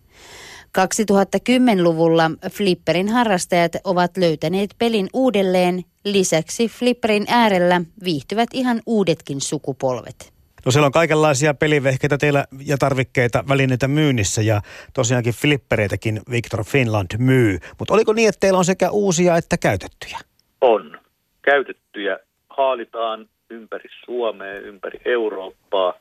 [0.78, 5.84] 2010-luvulla Flipperin harrastajat ovat löytäneet pelin uudelleen.
[6.04, 10.32] Lisäksi Flipperin äärellä viihtyvät ihan uudetkin sukupolvet.
[10.66, 14.60] No siellä on kaikenlaisia pelivehkeitä teillä ja tarvikkeita, välineitä myynnissä ja
[14.94, 17.58] tosiaankin flippereitäkin Victor Finland myy.
[17.78, 20.18] Mutta oliko niin, että teillä on sekä uusia että käytettyjä?
[20.60, 20.98] On.
[21.42, 22.18] Käytettyjä
[22.50, 25.94] haalitaan ympäri Suomea, ympäri Eurooppaa.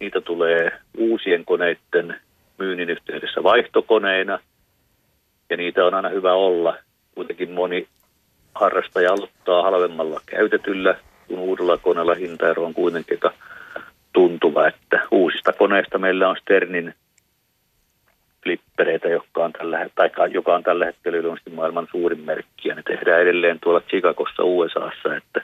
[0.00, 2.20] Niitä tulee uusien koneiden
[2.58, 4.38] myynnin yhteydessä vaihtokoneina.
[5.50, 6.76] Ja niitä on aina hyvä olla.
[7.14, 7.88] Kuitenkin moni
[8.54, 10.96] harrastaja aloittaa halvemmalla käytetyllä,
[11.28, 13.18] kun uudella koneella hintaero on kuitenkin
[14.12, 16.94] tuntuva, että uusista koneista meillä on Sternin
[18.42, 22.82] flippereitä, joka on tällä, tai joka on tällä hetkellä yleisesti maailman suurin merkki, ja ne
[22.82, 25.42] tehdään edelleen tuolla Chicagossa USAssa, että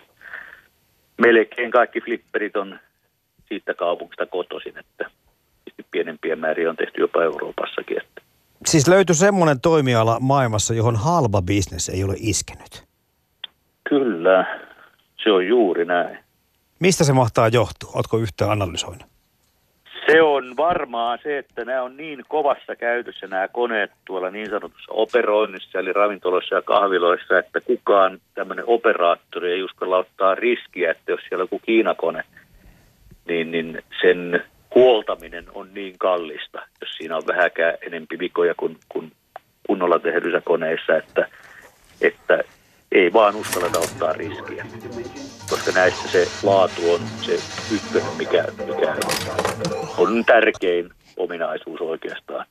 [1.18, 2.78] melkein kaikki flipperit on
[3.48, 5.10] siitä kaupungista kotoisin, että
[5.90, 8.00] pienempiä määriä on tehty jopa Euroopassakin.
[8.00, 8.22] Että.
[8.66, 12.84] Siis löytyi semmoinen toimiala maailmassa, johon halpa bisnes ei ole iskenyt.
[13.88, 14.58] Kyllä,
[15.22, 16.18] se on juuri näin.
[16.80, 17.92] Mistä se mahtaa johtua?
[17.94, 19.06] Oletko yhtään analysoinut?
[20.06, 24.92] Se on varmaan se, että nämä on niin kovassa käytössä nämä koneet tuolla niin sanotussa
[24.92, 31.20] operoinnissa, eli ravintoloissa ja kahviloissa, että kukaan tämmöinen operaattori ei uskalla ottaa riskiä, että jos
[31.28, 32.24] siellä on joku Kiinakone,
[33.28, 39.12] niin, niin sen huoltaminen on niin kallista, jos siinä on vähäkään enempi vikoja kuin, kuin
[39.66, 41.28] kunnolla tehdyissä koneissa, että,
[42.00, 42.44] että
[42.92, 44.66] ei vaan uskalleta ottaa riskiä.
[45.50, 47.38] Koska näissä se laatu on se
[47.74, 48.96] ykkönen, mikä, mikä
[49.98, 52.46] on tärkein ominaisuus oikeastaan.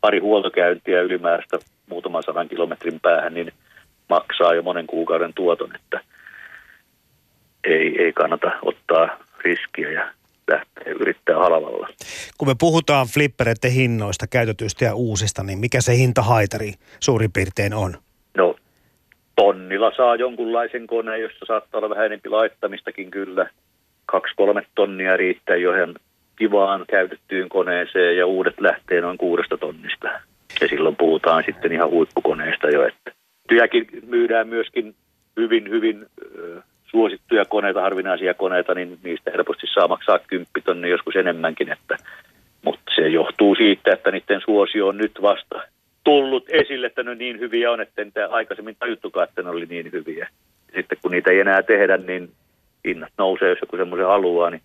[0.00, 3.52] Pari huoltokäyntiä ylimääräistä muutaman sadan kilometrin päähän, niin
[4.08, 6.00] maksaa jo monen kuukauden tuoton, että
[7.64, 10.12] ei, ei kannata ottaa riskiä ja
[10.48, 11.88] lähteä yrittää halvalla.
[12.38, 17.98] Kun me puhutaan flippereiden hinnoista, käytetyistä ja uusista, niin mikä se hintahaitari suurin piirtein on?
[18.36, 18.56] No
[19.36, 23.50] tonnilla saa jonkunlaisen koneen, jossa saattaa olla vähän enempi laittamistakin kyllä.
[24.06, 25.94] Kaksi-kolme tonnia riittää jo ihan
[26.36, 30.08] kivaan käytettyyn koneeseen ja uudet lähtee noin kuudesta tonnista.
[30.60, 33.12] Ja silloin puhutaan sitten ihan huippukoneesta jo, että
[33.48, 34.94] työkin myydään myöskin
[35.36, 36.06] hyvin, hyvin
[36.90, 41.72] suosittuja koneita, harvinaisia koneita, niin niistä helposti saa maksaa kymppitonni joskus enemmänkin.
[41.72, 41.96] Että,
[42.62, 45.62] mutta se johtuu siitä, että niiden suosio on nyt vasta
[46.06, 49.92] tullut esille, että ne niin hyviä on, että niitä aikaisemmin tajuttukaan, että ne oli niin
[49.92, 50.28] hyviä.
[50.74, 52.30] Sitten kun niitä ei enää tehdä, niin
[52.84, 54.62] hinnat nousee, jos joku semmoisen haluaa, niin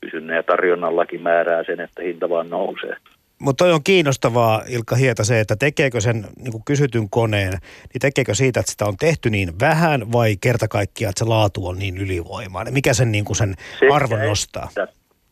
[0.00, 2.96] kysynnän ja tarjonnallakin määrää sen, että hinta vaan nousee.
[3.38, 8.34] Mutta toi on kiinnostavaa, Ilkka Hieta, se, että tekeekö sen niin kysytyn koneen, niin tekeekö
[8.34, 11.98] siitä, että sitä on tehty niin vähän vai kerta kaikkiaan, että se laatu on niin
[11.98, 12.74] ylivoimainen?
[12.74, 14.68] Mikä sen, niin kuin sen Sekä arvon nostaa?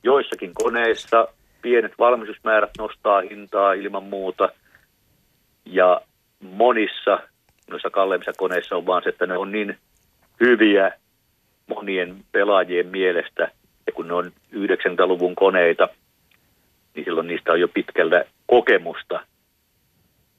[0.03, 1.29] Joissakin koneissa
[1.62, 4.49] pienet valmistusmäärät nostaa hintaa ilman muuta
[5.66, 6.00] ja
[6.40, 7.18] monissa
[7.70, 9.79] noissa kalleimmissa koneissa on vaan se, että ne on niin
[10.40, 10.92] hyviä
[11.66, 13.50] monien pelaajien mielestä
[13.87, 15.88] ja kun ne on 90-luvun koneita–
[16.94, 19.20] niin silloin niistä on jo pitkällä kokemusta,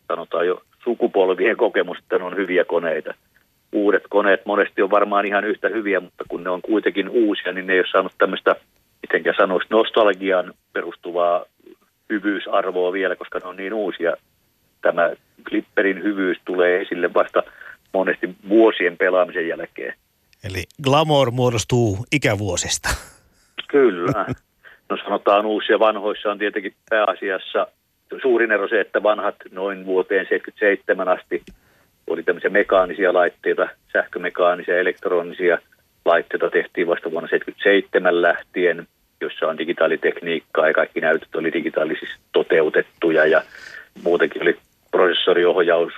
[0.08, 3.14] sanotaan jo sukupolvien kokemusta, että ne on hyviä koneita.
[3.72, 7.68] Uudet koneet monesti on varmaan ihan yhtä hyviä, mutta kun ne on kuitenkin uusia, niin
[7.68, 8.56] ne ei ole saanut tämmöistä,
[9.02, 11.46] mitenkä sanoisi, nostalgian perustuvaa
[12.10, 14.18] hyvyysarvoa vielä, koska ne on niin uusia.
[14.86, 15.10] Tämä
[15.50, 17.44] Clipperin hyvyys tulee esille vasta
[17.94, 19.94] monesti vuosien pelaamisen jälkeen.
[20.44, 22.90] Eli glamour muodostuu ikävuosista.
[23.68, 24.26] Kyllä.
[24.90, 27.68] No sanotaan uusia vanhoissa on tietenkin pääasiassa
[28.22, 31.44] suurin ero se, että vanhat noin vuoteen 77 asti
[32.08, 35.58] oli tämmöisiä mekaanisia laitteita, sähkömekaanisia, elektronisia,
[36.06, 38.88] laitteita tehtiin vasta vuonna 1977 lähtien,
[39.22, 43.42] jossa on digitaalitekniikkaa ja kaikki näytöt oli digitaalisesti toteutettuja ja
[44.04, 44.58] muutenkin oli
[44.96, 45.94] prosessoriohjaus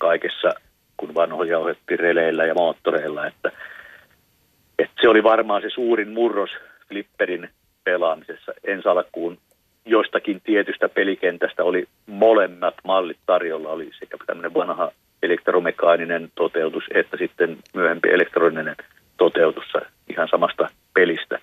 [0.00, 0.54] kaikessa,
[0.96, 3.52] kun vanhoja ohjattiin releillä ja moottoreilla, että,
[4.78, 6.50] että se oli varmaan se suurin murros
[6.88, 7.48] flipperin
[7.84, 8.52] pelaamisessa.
[8.64, 9.38] Ensi alkuun
[9.84, 17.56] jostakin tietystä pelikentästä oli molemmat mallit tarjolla, oli sekä tämmöinen vanha elektromekaaninen toteutus että sitten
[17.74, 18.76] myöhempi elektroninen
[19.16, 19.64] toteutus
[20.08, 21.38] ihan samasta pelistä.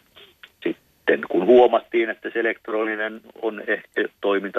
[0.63, 3.88] Sitten kun huomattiin, että se elektroninen on ehkä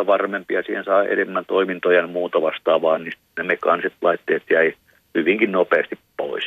[0.05, 4.73] toiminta varmempi ja siihen saa enemmän toimintoja ja muuta vastaavaa, niin ne mekaaniset laitteet jäi
[5.15, 6.45] hyvinkin nopeasti pois.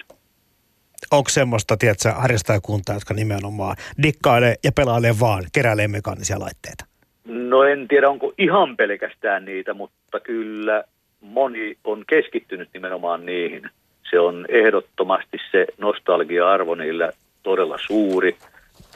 [1.12, 6.86] Onko semmoista, tiedätkö, harrastajakuntaa, jotka nimenomaan dikkailee ja pelailee vaan, keräilee mekaanisia laitteita?
[7.26, 10.84] No en tiedä, onko ihan pelkästään niitä, mutta kyllä
[11.22, 13.70] moni on keskittynyt nimenomaan niihin.
[14.10, 17.12] Se on ehdottomasti se nostalgia-arvo niillä
[17.44, 18.36] todella suuri.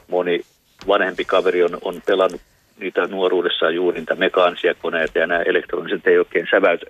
[0.07, 0.41] Moni
[0.87, 2.41] vanhempi kaveri on, on pelannut
[2.79, 6.85] niitä nuoruudessaan juuri niitä mekaanisia koneita ja nämä elektroniset ei oikein säväytä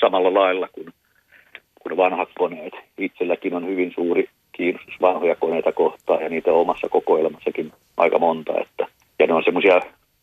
[0.00, 0.86] samalla lailla kuin,
[1.82, 2.72] kuin vanhat koneet.
[2.98, 8.52] Itselläkin on hyvin suuri kiinnostus vanhoja koneita kohtaan ja niitä omassa kokoelmassakin aika monta.
[8.60, 8.86] Että,
[9.18, 9.80] ja ne on semmoisia,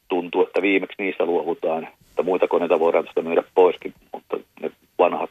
[0.08, 5.30] tuntuu, että viimeksi niistä luovutaan, että muita koneita voidaan tästä myydä poiskin, mutta ne vanhat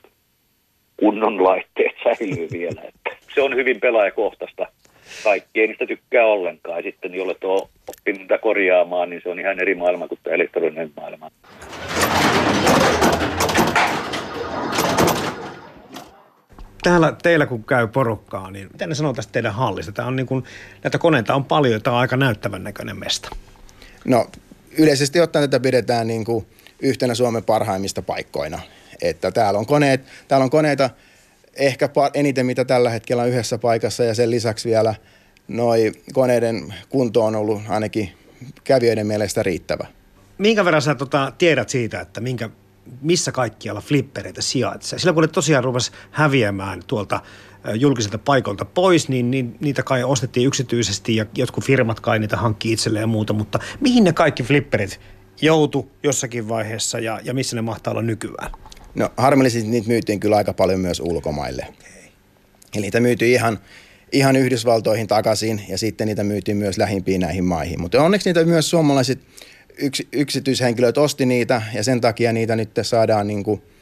[0.97, 2.83] kunnon laitteet säilyy vielä.
[2.83, 4.67] Että se on hyvin pelaajakohtaista.
[5.25, 6.77] Kaikki ei niistä tykkää ollenkaan.
[6.77, 10.35] Ja sitten jolle tuo oppinut niitä korjaamaan, niin se on ihan eri maailma kuin tämä
[10.35, 11.31] elektroninen maailma.
[16.83, 19.93] Täällä teillä kun käy porukkaa, niin mitä ne sanoo tästä teidän hallista?
[19.93, 20.45] Tämä on niin kuin,
[20.85, 23.31] näitä koneita on paljon, tämä on aika näyttävän näköinen mesta.
[24.05, 24.27] No
[24.79, 26.47] yleisesti ottaen tätä pidetään niin kuin
[26.83, 28.61] yhtenä Suomen parhaimmista paikkoina.
[29.03, 30.91] Että täällä on, koneet, täällä on koneita
[31.59, 34.95] ehkä eniten, mitä tällä hetkellä on yhdessä paikassa ja sen lisäksi vielä
[35.49, 38.13] noi koneiden kunto on ollut ainakin
[38.65, 39.87] kävijöiden mielestä riittävä.
[40.39, 42.51] Minkä verran sä tota, tiedät siitä, että minkä,
[43.01, 44.99] missä kaikkialla flippereitä sijaitsee?
[44.99, 47.21] Sillä kun ne tosiaan rupesi häviämään tuolta
[47.75, 52.73] julkiselta paikalta pois, niin, niin niitä kai ostettiin yksityisesti ja jotkut firmat kai niitä hankkii
[52.73, 55.01] itselleen ja muuta, mutta mihin ne kaikki flipperit
[55.43, 58.51] joutu jossakin vaiheessa ja, ja missä ne mahtaa olla nykyään?
[58.95, 61.67] No harmillisesti niitä myytiin kyllä aika paljon myös ulkomaille.
[61.69, 62.03] Okay.
[62.75, 63.59] Eli niitä myytiin ihan,
[64.13, 67.81] ihan Yhdysvaltoihin takaisin ja sitten niitä myytiin myös lähimpiin näihin maihin.
[67.81, 69.19] Mutta onneksi niitä myös suomalaiset
[69.79, 73.63] yks, yksityishenkilöt osti niitä ja sen takia niitä nyt saadaan niin kuin–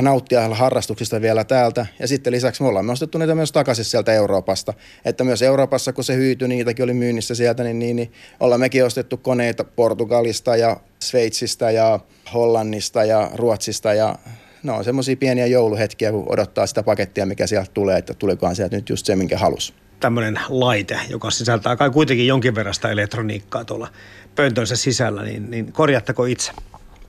[0.00, 1.86] nauttia harrastuksista vielä täältä.
[1.98, 4.74] Ja sitten lisäksi me ollaan ostettu niitä myös takaisin sieltä Euroopasta.
[5.04, 8.84] Että myös Euroopassa, kun se hyytyi, niitäkin oli myynnissä sieltä, niin, niin, niin ollaan mekin
[8.84, 12.00] ostettu koneita Portugalista ja Sveitsistä ja
[12.34, 14.18] Hollannista ja Ruotsista ja
[14.62, 18.76] no on semmoisia pieniä jouluhetkiä, kun odottaa sitä pakettia, mikä sieltä tulee, että tulikohan sieltä
[18.76, 19.74] nyt just se, minkä halus.
[20.00, 23.88] Tämmöinen laite, joka sisältää kai kuitenkin jonkin verran sitä elektroniikkaa tuolla
[24.34, 26.52] pöntönsä sisällä, niin, niin korjatteko itse?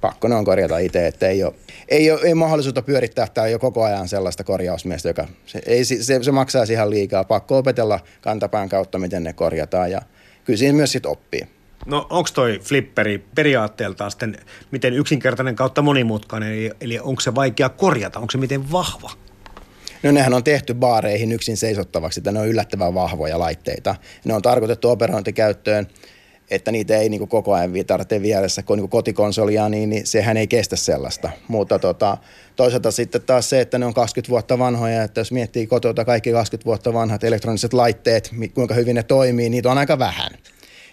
[0.04, 1.54] Pakko ne on korjata itse, että ei ole,
[1.90, 6.24] ei ole ei mahdollisuutta pyörittää tämä jo koko ajan sellaista korjausmiestä, joka se, ei, se,
[6.24, 7.24] se maksaa ihan liikaa.
[7.24, 10.02] Pakko opetella kantapään kautta, miten ne korjataan ja
[10.46, 11.48] kyllä siinä myös sitten oppii.
[11.86, 14.38] No onko toi flipperi periaatteeltaan sitten
[14.72, 19.12] miten yksinkertainen kautta monimutkainen, eli, eli onko se vaikea korjata, onko se miten vahva?
[20.04, 23.96] No nehän on tehty baareihin yksin seisottavaksi, että ne on yllättävän vahvoja laitteita.
[24.26, 25.88] Ne on tarkoitettu operointikäyttöön
[26.50, 30.48] että niitä ei niin koko ajan tarvitse vieressä kun niin kotikonsolia, niin, niin sehän ei
[30.48, 31.30] kestä sellaista.
[31.48, 32.18] Mutta tota,
[32.56, 36.32] toisaalta sitten taas se, että ne on 20 vuotta vanhoja, että jos miettii kotota kaikki
[36.32, 40.32] 20 vuotta vanhat elektroniset laitteet, kuinka hyvin ne toimii, niitä on aika vähän.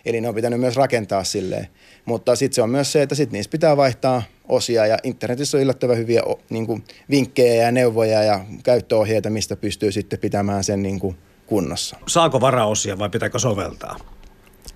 [0.04, 1.66] Eli ne on pitänyt myös rakentaa silleen.
[2.04, 5.62] Mutta sitten se on myös se, että sitten niistä pitää vaihtaa osia ja internetissä on
[5.62, 11.00] yllättävän hyviä niin kuin, vinkkejä ja neuvoja ja käyttöohjeita, mistä pystyy sitten pitämään sen niin
[11.00, 11.96] kuin, kunnossa.
[12.08, 13.96] Saako varaosia vai pitääkö soveltaa?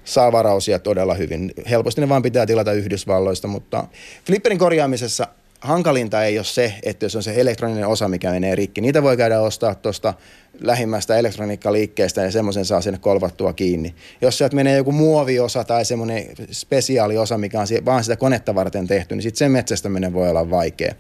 [0.05, 1.53] Saa varausia todella hyvin.
[1.71, 3.85] Helposti ne vaan pitää tilata Yhdysvalloista, mutta
[4.27, 5.27] flipperin korjaamisessa
[5.61, 8.81] hankalinta ei ole se, että jos on se elektroninen osa, mikä menee rikki.
[8.81, 10.15] Niitä voi käydä ostaa tuosta
[10.61, 13.95] lähimmästä elektroniikkaliikkeestä ja semmoisen saa sinne kolvattua kiinni.
[14.21, 19.15] Jos sieltä menee joku muoviosa tai semmoinen spesiaaliosa, mikä on vaan sitä konetta varten tehty,
[19.15, 20.95] niin sitten sen metsästäminen voi olla vaikea.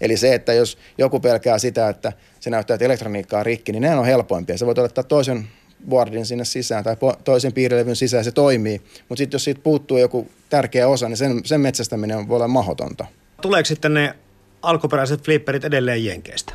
[0.00, 3.82] Eli se, että jos joku pelkää sitä, että se näyttää, että elektroniikka on rikki, niin
[3.82, 4.58] ne on helpoimpia.
[4.58, 5.48] Se voi ottaa toisen
[5.88, 8.82] boardin sinne sisään tai toisen piirilevyn sisään, se toimii.
[9.08, 13.06] Mutta sitten jos siitä puuttuu joku tärkeä osa, niin sen, sen metsästäminen voi olla mahdotonta.
[13.42, 14.14] Tuleeko sitten ne
[14.62, 16.52] alkuperäiset flipperit edelleen Jenkeistä?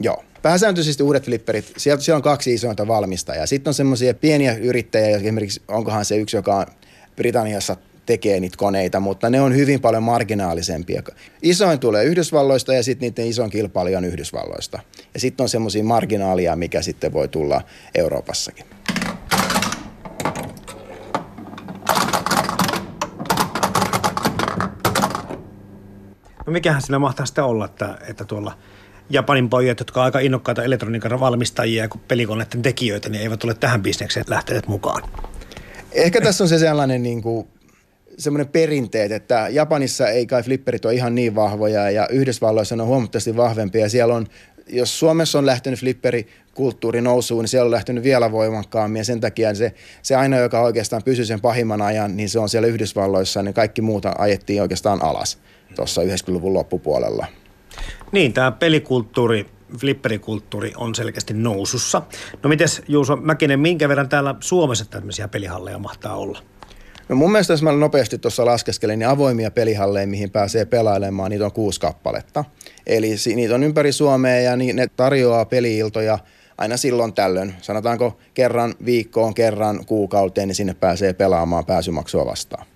[0.00, 0.24] Joo.
[0.42, 3.46] Pääsääntöisesti uudet flipperit, sieltä siellä on kaksi isointa valmistajaa.
[3.46, 6.66] Sitten on semmoisia pieniä yrittäjiä, esimerkiksi onkohan se yksi, joka on
[7.16, 11.02] Britanniassa tekee niitä koneita, mutta ne on hyvin paljon marginaalisempia.
[11.42, 14.78] Isoin tulee Yhdysvalloista ja sitten niiden ison kilpailija on Yhdysvalloista.
[15.14, 17.62] Ja sitten on semmoisia marginaalia, mikä sitten voi tulla
[17.94, 18.66] Euroopassakin.
[26.46, 28.58] No mikähän siinä mahtaa sitten olla, että, että tuolla
[29.10, 33.82] Japanin pojat, jotka ovat aika innokkaita elektroniikan valmistajia kuin pelikoneiden tekijöitä, niin eivät ole tähän
[33.82, 35.02] bisnekseen lähteneet mukaan.
[35.92, 37.48] Ehkä tässä on se sellainen niin kuin,
[38.18, 42.88] semmoinen perinteet, että Japanissa ei kai flipperit ole ihan niin vahvoja ja Yhdysvalloissa ne on
[42.88, 43.88] huomattavasti vahvempia.
[43.88, 44.26] Siellä on,
[44.68, 49.20] jos Suomessa on lähtenyt flipperi kulttuuri nousuun, niin siellä on lähtenyt vielä voimakkaammin ja sen
[49.20, 53.42] takia se, se aina, joka oikeastaan pysyy sen pahimman ajan, niin se on siellä Yhdysvalloissa,
[53.42, 55.38] niin kaikki muuta ajettiin oikeastaan alas
[55.76, 57.26] tuossa 90-luvun loppupuolella.
[58.12, 59.46] Niin, tämä pelikulttuuri,
[59.78, 62.02] flipperikulttuuri on selkeästi nousussa.
[62.42, 66.51] No mites Juuso Mäkinen, minkä verran täällä Suomessa tämmöisiä pelihalleja mahtaa olla?
[67.12, 71.44] No mun mielestä, jos mä nopeasti tuossa laskeskelin, niin avoimia pelihalleja, mihin pääsee pelailemaan, niitä
[71.44, 72.44] on kuusi kappaletta.
[72.86, 76.18] Eli niitä on ympäri Suomea ja ne tarjoaa peliiltoja
[76.58, 77.54] aina silloin tällöin.
[77.62, 82.66] Sanotaanko kerran viikkoon, kerran kuukauteen, niin sinne pääsee pelaamaan pääsymaksua vastaan.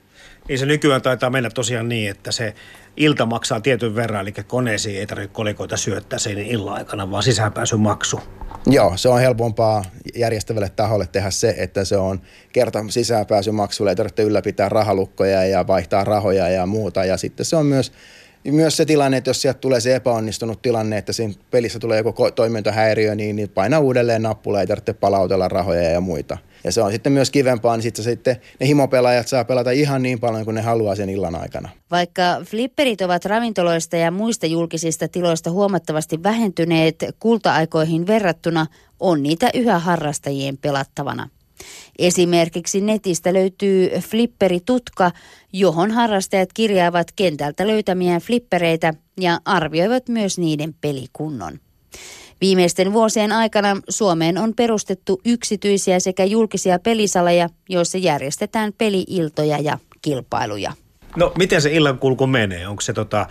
[0.49, 2.55] Niin se nykyään taitaa mennä tosiaan niin, että se
[2.97, 7.77] ilta maksaa tietyn verran, eli koneisiin ei tarvitse kolikoita syöttää sen illan aikana, vaan sisäänpääsy
[7.77, 8.21] maksu.
[8.67, 12.21] Joo, se on helpompaa järjestävälle taholle tehdä se, että se on
[12.53, 17.05] kerta sisäänpääsymaksulle, ei tarvitse ylläpitää rahalukkoja ja vaihtaa rahoja ja muuta.
[17.05, 17.93] Ja sitten se on myös,
[18.45, 22.31] myös se tilanne, että jos sieltä tulee se epäonnistunut tilanne, että siinä pelissä tulee joku
[22.31, 26.39] toimintahäiriö, niin, niin paina uudelleen nappula, ei tarvitse palautella rahoja ja muita.
[26.67, 30.21] Ja se on sitten myös kivempaa, niin sitten, sitten ne himopelaajat saa pelata ihan niin
[30.21, 31.69] paljon kuin ne haluaa sen illan aikana.
[31.91, 38.67] Vaikka flipperit ovat ravintoloista ja muista julkisista tiloista huomattavasti vähentyneet kulta-aikoihin verrattuna,
[39.01, 41.29] on niitä yhä harrastajien pelattavana.
[41.99, 45.11] Esimerkiksi netistä löytyy flipperitutka,
[45.53, 51.59] johon harrastajat kirjaavat kentältä löytämiään flippereitä ja arvioivat myös niiden pelikunnon.
[52.41, 60.73] Viimeisten vuosien aikana Suomeen on perustettu yksityisiä sekä julkisia pelisaleja, joissa järjestetään peliiltoja ja kilpailuja.
[61.17, 62.69] No miten se illan kulku menee?
[62.69, 63.27] Onko se tota,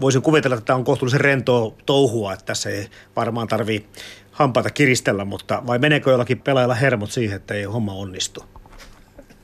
[0.00, 3.86] voisin kuvitella, että tämä on kohtuullisen rentoa touhua, että tässä ei varmaan tarvii
[4.32, 8.44] hampaita kiristellä, mutta vai meneekö jollakin pelaajalla hermot siihen, että ei homma onnistu?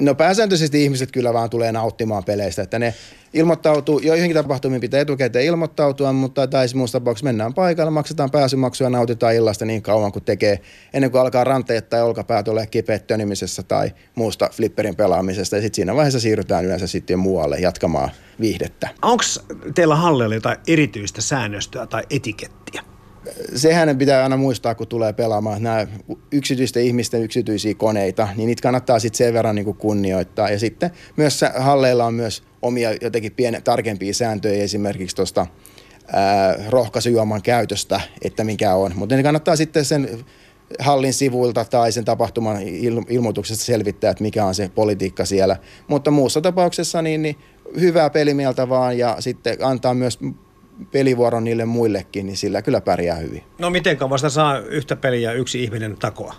[0.04, 2.94] No pääsääntöisesti ihmiset kyllä vaan tulee nauttimaan peleistä, että ne
[3.34, 8.90] ilmoittautuu, joihinkin tapahtumiin pitää etukäteen ilmoittautua, mutta tai muussa tapauksessa mennään paikalle, maksetaan pääsymaksuja ja
[8.90, 10.60] nautitaan illasta niin kauan kuin tekee,
[10.92, 15.76] ennen kuin alkaa ranteet tai olkapäät ole kipeät tönimisessä tai muusta flipperin pelaamisesta ja sitten
[15.76, 18.88] siinä vaiheessa siirrytään yleensä sitten muualle jatkamaan viihdettä.
[19.02, 19.24] Onko
[19.74, 22.93] teillä hallella jotain erityistä säännöstöä tai etikettiä?
[23.54, 25.87] Sehän pitää aina muistaa, kun tulee pelaamaan nämä
[26.32, 30.50] yksityisten ihmisten yksityisiä koneita, niin niitä kannattaa sitten sen verran niin kunnioittaa.
[30.50, 35.46] Ja sitten myös halleilla on myös omia jotenkin pienen, tarkempia sääntöjä esimerkiksi tuosta
[36.68, 38.92] rohkaisujuoman käytöstä, että mikä on.
[38.94, 40.08] Mutta ne kannattaa sitten sen
[40.78, 45.56] hallin sivuilta tai sen tapahtuman il- ilmoituksesta selvittää, että mikä on se politiikka siellä.
[45.88, 47.37] Mutta muussa tapauksessa niin, niin
[47.80, 50.18] hyvää pelimieltä vaan ja sitten antaa myös
[50.92, 53.42] pelivuoron niille muillekin, niin sillä kyllä pärjää hyvin.
[53.58, 56.34] No miten kauan saa yhtä peliä yksi ihminen takoa?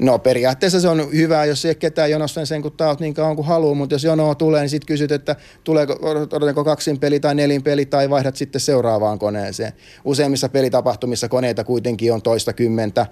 [0.00, 3.46] No periaatteessa se on hyvä, jos ei ketään jonossa sen kun taot niin kauan kuin
[3.46, 7.62] haluaa, mutta jos jonoa tulee, niin sitten kysyt, että tuleeko, odotetaanko kaksin peli tai nelin
[7.62, 9.72] peli tai vaihdat sitten seuraavaan koneeseen.
[10.04, 13.06] Useimmissa pelitapahtumissa koneita kuitenkin on toista kymmentä,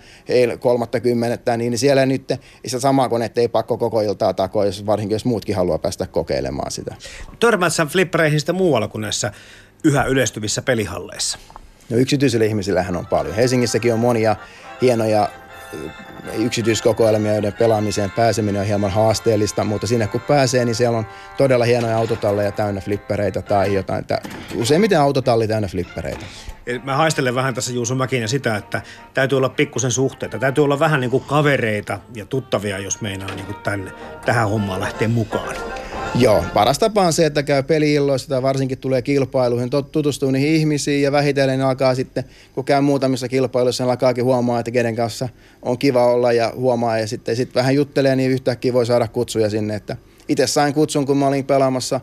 [0.60, 2.32] kolmatta kymmenettä, niin siellä nyt
[2.66, 6.70] se sama kone ei pakko koko iltaa takoa, jos, varsinkin jos muutkin haluaa päästä kokeilemaan
[6.70, 6.94] sitä.
[7.40, 9.32] Törmät flippereihin sitten muualla kuin näissä
[9.84, 11.38] yhä yleistyvissä pelihalleissa?
[11.90, 13.34] No yksityisille ihmisillähän on paljon.
[13.34, 14.36] Helsingissäkin on monia
[14.82, 15.28] hienoja
[16.38, 21.64] yksityiskokoelmia, joiden pelaamiseen pääseminen on hieman haasteellista, mutta sinne kun pääsee, niin siellä on todella
[21.64, 24.04] hienoja autotalleja täynnä flippereitä tai jotain.
[24.54, 26.24] Useimmiten autotalli täynnä flippereitä.
[26.84, 28.82] Mä haistelen vähän tässä Juuso Mäkinen sitä, että
[29.14, 30.38] täytyy olla pikkusen suhteita.
[30.38, 33.92] Täytyy olla vähän niin kuin kavereita ja tuttavia, jos meinaa niin kuin tänne,
[34.24, 35.56] tähän hommaan lähteä mukaan.
[36.14, 41.02] Joo, paras tapa on se, että käy peliilloissa tai varsinkin tulee kilpailuihin, tutustuu niihin ihmisiin
[41.02, 45.28] ja vähitellen alkaa sitten, kun käy muutamissa kilpailuissa, niin alkaakin huomaa, että kenen kanssa
[45.62, 49.50] on kiva olla ja huomaa ja sitten sit vähän juttelee, niin yhtäkkiä voi saada kutsuja
[49.50, 49.74] sinne.
[49.74, 49.96] Että
[50.28, 52.00] itse sain kutsun, kun mä olin pelaamassa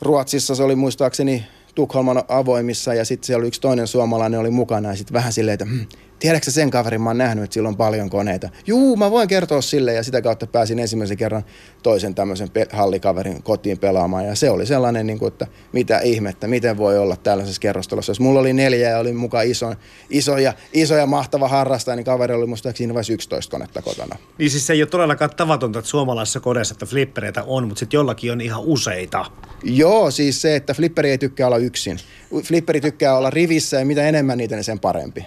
[0.00, 4.88] Ruotsissa, se oli muistaakseni Tukholman avoimissa ja sitten siellä oli yksi toinen suomalainen oli mukana
[4.88, 5.86] ja sitten vähän silleen, että hmm,
[6.20, 8.48] tiedätkö sen kaverin, mä oon nähnyt, että sillä on paljon koneita.
[8.66, 11.44] Juu, mä voin kertoa sille ja sitä kautta pääsin ensimmäisen kerran
[11.82, 14.26] toisen tämmöisen pe- hallikaverin kotiin pelaamaan.
[14.26, 18.10] Ja se oli sellainen, niin kuin, että mitä ihmettä, miten voi olla tällaisessa kerrostalossa.
[18.10, 19.74] Jos mulla oli neljä ja oli mukaan iso,
[20.10, 24.16] iso, ja, iso ja mahtava harrastaja, niin kaveri oli musta siinä vaiheessa 11 konetta kotona.
[24.38, 27.98] Niin siis se ei ole todellakaan tavatonta, että suomalaisessa kodeessa että flippereitä on, mutta sitten
[27.98, 29.24] jollakin on ihan useita.
[29.62, 31.98] Joo, siis se, että flipperi ei tykkää olla yksin.
[32.44, 35.26] Flipperi tykkää olla rivissä ja mitä enemmän niitä, niin sen parempi.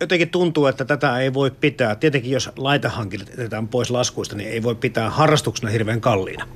[0.00, 1.94] Jotenkin tuntuu, että tätä ei voi pitää.
[1.94, 6.48] Tietenkin jos laitehankinnat jätetään pois laskuista, niin ei voi pitää harrastuksena hirveän kalliina.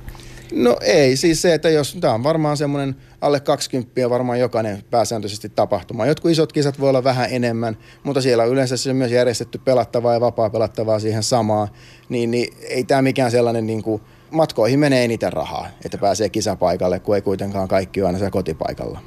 [0.53, 5.49] No ei, siis se, että jos tämä on varmaan semmoinen alle 20 varmaan jokainen pääsääntöisesti
[5.49, 6.05] tapahtuma.
[6.05, 10.13] Jotkut isot kisat voi olla vähän enemmän, mutta siellä on yleensä se myös järjestetty pelattavaa
[10.13, 11.67] ja vapaa pelattavaa siihen samaan.
[12.09, 16.99] Niin, niin ei tämä mikään sellainen niin kuin, matkoihin menee eniten rahaa, että pääsee kisapaikalle,
[16.99, 19.01] kun ei kuitenkaan kaikki ole aina siellä kotipaikalla.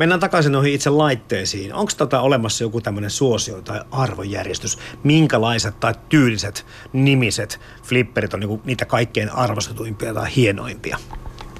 [0.00, 1.74] Mennään takaisin noihin itse laitteisiin.
[1.74, 4.78] Onko tätä olemassa joku tämmöinen suosio tai arvojärjestys?
[5.04, 10.98] Minkälaiset tai tyyliset nimiset flipperit on niinku niitä kaikkein arvostetuimpia tai hienoimpia?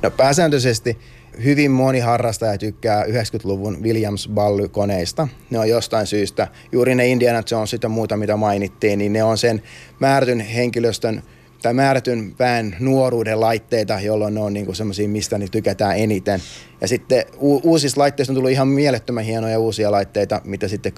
[0.02, 0.98] No pääsääntöisesti
[1.44, 5.28] hyvin moni harrastaja tykkää 90-luvun Williams Bally-koneista.
[5.50, 9.38] Ne on jostain syystä, juuri ne Indiana Jonesit ja muuta, mitä mainittiin, niin ne on
[9.38, 9.62] sen
[9.98, 11.22] määrätyn henkilöstön
[11.62, 16.40] tai määrätyn pään nuoruuden laitteita, jolloin ne on niin semmoisia, mistä ne tykätään eniten.
[16.80, 20.92] Ja sitten u- uusista laitteista on tullut ihan mielettömän hienoja uusia laitteita, mitä sitten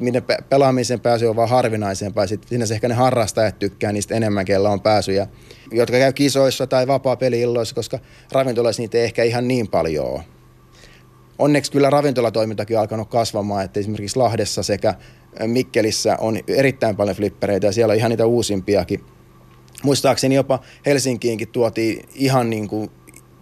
[0.00, 2.26] miten pe- pelaamisen pääsy on vaan harvinaisempaa.
[2.26, 5.12] Sitten sinänsä ehkä ne harrastajat tykkää niistä enemmän, kellä on pääsy.
[5.12, 5.26] Ja,
[5.72, 7.98] jotka käy kisoissa tai vapaa peliilloissa, koska
[8.32, 10.24] ravintoloissa niitä ei ehkä ihan niin paljon ole.
[11.38, 14.94] Onneksi kyllä ravintolatoimintakin on alkanut kasvamaan, että esimerkiksi Lahdessa sekä
[15.46, 19.00] Mikkelissä on erittäin paljon flippereitä ja siellä on ihan niitä uusimpiakin.
[19.82, 22.90] Muistaakseni jopa Helsinkiinkin tuotiin ihan niin kuin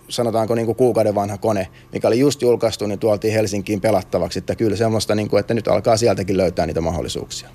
[0.08, 4.38] sanotaanko niin kuin kuukauden vanha kone, mikä oli just julkaistu, niin tuotiin Helsinkiin pelattavaksi.
[4.38, 7.48] Että kyllä semmoista, niin kuin, että nyt alkaa sieltäkin löytää niitä mahdollisuuksia.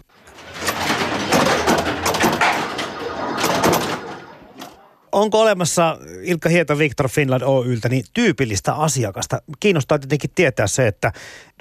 [5.11, 9.41] Onko olemassa Ilkka Hieta Victor Finland Oyltä niin tyypillistä asiakasta?
[9.59, 11.11] Kiinnostaa tietenkin tietää se, että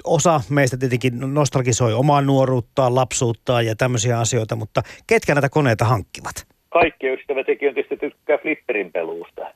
[0.03, 6.52] osa meistä tietenkin nostalgisoi omaa nuoruuttaan, lapsuuttaan ja tämmöisiä asioita, mutta ketkä näitä koneita hankkivat?
[6.73, 9.53] Kaikki ystävät tekijät tietysti tykkää flipperin peluusta.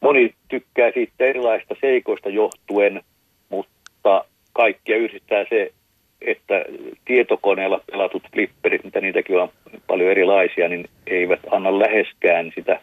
[0.00, 3.02] Moni tykkää siitä erilaista seikoista johtuen,
[3.48, 5.72] mutta kaikkia yhdistää se,
[6.20, 6.64] että
[7.04, 9.48] tietokoneella pelatut flipperit, mitä niitäkin on
[9.86, 12.80] paljon erilaisia, niin eivät anna läheskään sitä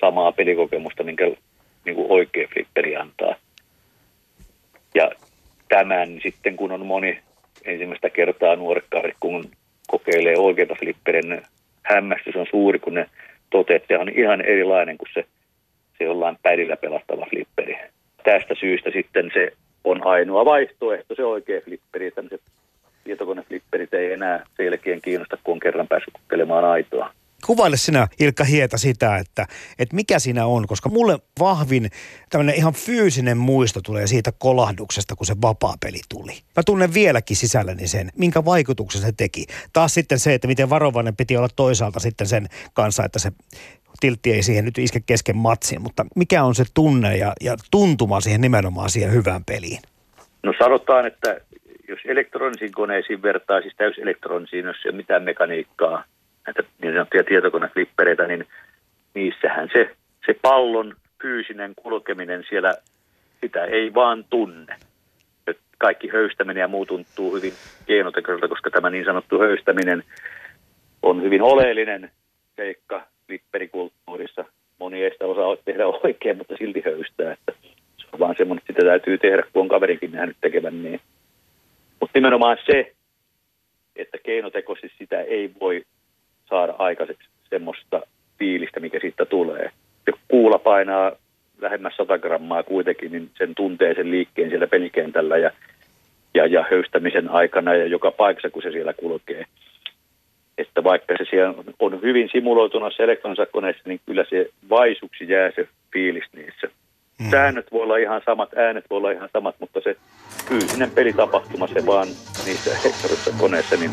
[0.00, 1.24] samaa pelikokemusta, minkä
[1.84, 3.34] niin kuin oikea flipperi antaa.
[4.94, 5.10] Ja
[5.68, 7.18] tämän sitten, kun on moni
[7.64, 9.50] ensimmäistä kertaa nuorekkaari, kun
[9.86, 11.42] kokeilee oikeita flipperin,
[11.84, 13.08] hämmästys on suuri, kun ne
[13.50, 15.24] toteaa, että se on ihan erilainen kuin se,
[15.98, 17.78] se jollain pädillä pelastava flipperi.
[18.24, 19.52] Tästä syystä sitten se
[19.84, 22.10] on ainoa vaihtoehto, se oikea flipperi.
[22.10, 22.40] Tämmöiset
[23.04, 27.10] tietokoneflipperit ei enää selkeän kiinnosta, kun on kerran päässyt kokeilemaan aitoa.
[27.46, 29.46] Kuvaile sinä Ilkka Hieta sitä, että,
[29.78, 31.90] että mikä siinä on, koska mulle vahvin
[32.30, 36.32] tämmöinen ihan fyysinen muisto tulee siitä kolahduksesta, kun se vapaa-peli tuli.
[36.32, 39.46] Mä tunnen vieläkin sisälläni sen, minkä vaikutuksen se teki.
[39.72, 43.32] Taas sitten se, että miten varovainen piti olla toisaalta sitten sen kanssa, että se
[44.00, 48.20] tiltti ei siihen nyt iske kesken matsin, mutta mikä on se tunne ja, ja tuntuma
[48.20, 49.78] siihen nimenomaan siihen hyvään peliin?
[50.42, 51.40] No sanotaan, että
[51.88, 56.04] jos elektronisiin koneisiin vertaa, siis täyselektronisiin, jos ei ole mitään mekaniikkaa,
[56.46, 58.46] näitä niin sanottuja tietokoneflippereitä, niin
[59.14, 62.74] niissähän se, se pallon fyysinen kulkeminen siellä,
[63.40, 64.76] sitä ei vaan tunne.
[65.46, 67.52] Et kaikki höystäminen ja muu tuntuu hyvin
[67.86, 70.04] keinotekoiselta, koska tämä niin sanottu höystäminen
[71.02, 72.10] on hyvin oleellinen
[72.56, 74.44] seikka flipperikulttuurissa.
[74.78, 77.32] Moni ei sitä osaa tehdä oikein, mutta silti höystää.
[77.32, 77.52] Että
[77.96, 81.00] se on vaan semmoinen, että sitä täytyy tehdä, kun on kaverinkin nähnyt tekevän niin.
[82.00, 82.92] Mutta nimenomaan se,
[83.96, 85.84] että keinotekoisesti sitä ei voi
[86.48, 88.00] saada aikaiseksi semmoista
[88.38, 89.70] fiilistä, mikä siitä tulee.
[90.06, 91.12] Ja kuula painaa
[91.60, 95.50] lähemmäs 100 grammaa kuitenkin, niin sen tuntee sen liikkeen siellä pelikentällä ja,
[96.34, 99.44] ja, ja höystämisen aikana ja joka paikassa, kun se siellä kulkee.
[100.58, 103.06] Että vaikka se siellä on hyvin simuloituna se
[103.84, 106.68] niin kyllä se vaisuksi jää se fiilis niissä.
[107.18, 107.30] Mm.
[107.30, 109.96] Säännöt voi olla ihan samat, äänet voi olla ihan samat, mutta se
[110.48, 112.08] fyysinen pelitapahtuma, se vaan
[112.46, 113.90] niissä elektronisessa koneessa, niin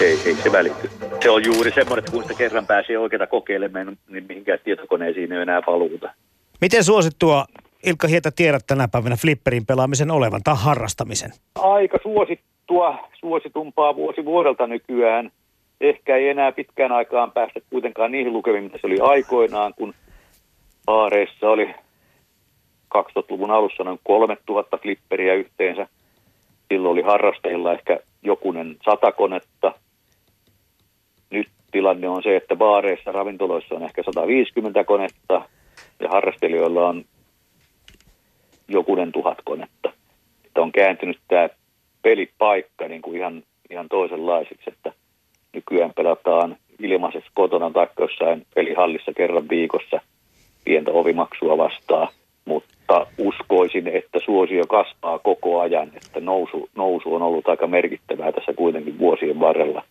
[0.00, 0.90] ei, ei se välity.
[1.22, 5.38] Se on juuri semmoinen, että kun sitä kerran pääsee oikeita kokeilemaan, niin mihinkään tietokoneisiin ei
[5.38, 6.14] ole enää paluuta.
[6.60, 7.44] Miten suosittua
[7.86, 11.30] Ilkka Hieta tiedät tänä päivänä flipperin pelaamisen olevan tai harrastamisen?
[11.54, 15.30] Aika suosittua, suositumpaa vuosi vuodelta nykyään.
[15.80, 19.94] Ehkä ei enää pitkään aikaan päästä kuitenkaan niihin lukemiin, mitä se oli aikoinaan, kun
[20.86, 21.74] Aareissa oli
[22.94, 25.86] 2000-luvun alussa noin 3000 flipperiä yhteensä.
[26.68, 29.72] Silloin oli harrastajilla ehkä jokunen sata konetta.
[31.30, 35.42] Nyt tilanne on se, että baareissa, ravintoloissa on ehkä 150 konetta
[36.00, 37.04] ja harrastelijoilla on
[38.68, 39.92] jokunen tuhat konetta.
[40.44, 41.48] Että on kääntynyt tämä
[42.02, 44.92] pelipaikka niin kuin ihan, ihan toisenlaiseksi, että
[45.52, 50.00] nykyään pelataan ilmaisessa kotona tai jossain pelihallissa kerran viikossa
[50.64, 52.08] pientä ovimaksua vastaan,
[52.44, 52.74] mutta
[53.60, 58.98] uskoisin, että suosio kasvaa koko ajan, että nousu, nousu on ollut aika merkittävää tässä kuitenkin
[58.98, 59.84] vuosien varrella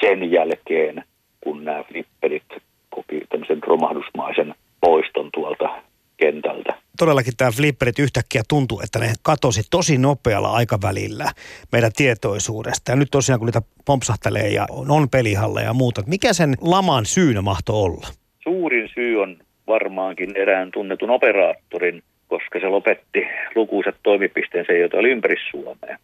[0.00, 1.04] sen jälkeen,
[1.40, 2.42] kun nämä flipperit
[2.90, 5.68] koki tämmöisen romahdusmaisen poiston tuolta
[6.16, 6.74] kentältä.
[6.98, 11.32] Todellakin tämä flipperit yhtäkkiä tuntuu, että ne katosi tosi nopealla aikavälillä
[11.72, 12.92] meidän tietoisuudesta.
[12.92, 17.42] Ja nyt tosiaan kun niitä pompsahtelee ja on pelihalle ja muuta, mikä sen laman syynä
[17.42, 18.06] mahtoi olla?
[18.44, 25.36] Suurin syy on varmaankin erään tunnetun operaattorin, koska se lopetti lukuisat toimipisteensä, joita oli ympäri
[25.50, 25.98] Suomea.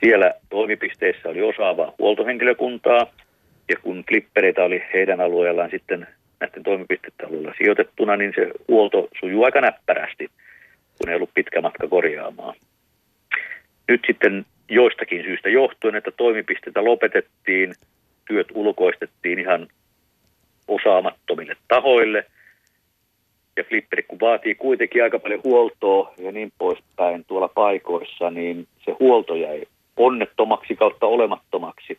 [0.00, 3.06] Siellä toimipisteissä oli osaavaa huoltohenkilökuntaa,
[3.68, 6.06] ja kun flippereitä oli heidän alueellaan sitten
[6.40, 10.28] näiden toimipisteiden alueella sijoitettuna, niin se huolto sujuu aika näppärästi,
[10.98, 12.54] kun ei ollut pitkä matka korjaamaan.
[13.88, 17.74] Nyt sitten joistakin syistä johtuen, että toimipisteitä lopetettiin,
[18.28, 19.68] työt ulkoistettiin ihan
[20.68, 22.26] osaamattomille tahoille.
[23.56, 28.96] Ja flipperi, kun vaatii kuitenkin aika paljon huoltoa ja niin poispäin tuolla paikoissa, niin se
[29.00, 29.62] huolto jäi
[29.96, 31.98] onnettomaksi kautta olemattomaksi.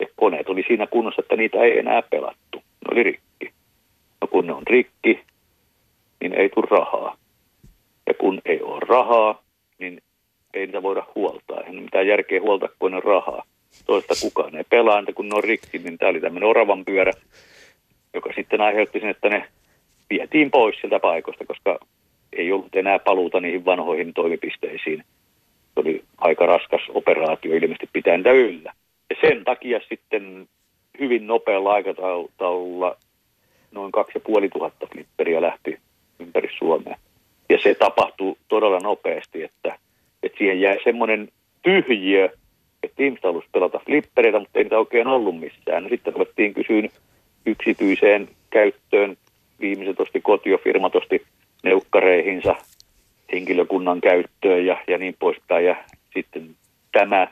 [0.00, 2.58] Ja koneet oli siinä kunnossa, että niitä ei enää pelattu.
[2.58, 3.52] Ne oli rikki.
[4.20, 5.20] No kun ne on rikki,
[6.20, 7.16] niin ei tule rahaa.
[8.06, 9.42] Ja kun ei ole rahaa,
[9.78, 10.02] niin
[10.54, 11.60] ei niitä voida huoltaa.
[11.60, 13.42] Ei mitään järkeä huoltaa, kun on rahaa.
[13.86, 17.12] Toista kukaan ei pelaa, kun ne on rikki, niin tämä oli tämmöinen oravan pyörä,
[18.14, 19.48] joka sitten aiheutti sen, että ne
[20.10, 21.78] vietiin pois sieltä paikoista, koska
[22.32, 25.04] ei ollut enää paluuta niihin vanhoihin toimipisteisiin.
[25.74, 28.72] Se oli aika raskas operaatio ilmeisesti pitää niitä yllä.
[29.10, 30.48] Ja sen takia sitten
[31.00, 32.96] hyvin nopealla aikataululla
[33.70, 35.78] noin 2500 flipperiä lähti
[36.20, 36.96] ympäri Suomea.
[37.48, 39.78] Ja se tapahtui todella nopeasti, että,
[40.22, 41.28] että siihen jäi semmoinen
[41.62, 42.28] tyhjiö,
[42.82, 45.82] että ihmiset halusivat pelata flippereitä, mutta ei niitä oikein ollut missään.
[45.82, 46.88] No sitten ruvettiin kysyä
[47.46, 49.16] yksityiseen käyttöön.
[49.60, 51.22] Viimeiset osti kotiofirmat, osti
[51.62, 52.56] neukkareihinsa
[53.32, 55.64] henkilökunnan käyttöön ja, ja niin poispäin.
[55.64, 55.76] Ja
[56.14, 56.56] sitten
[56.92, 57.28] tämä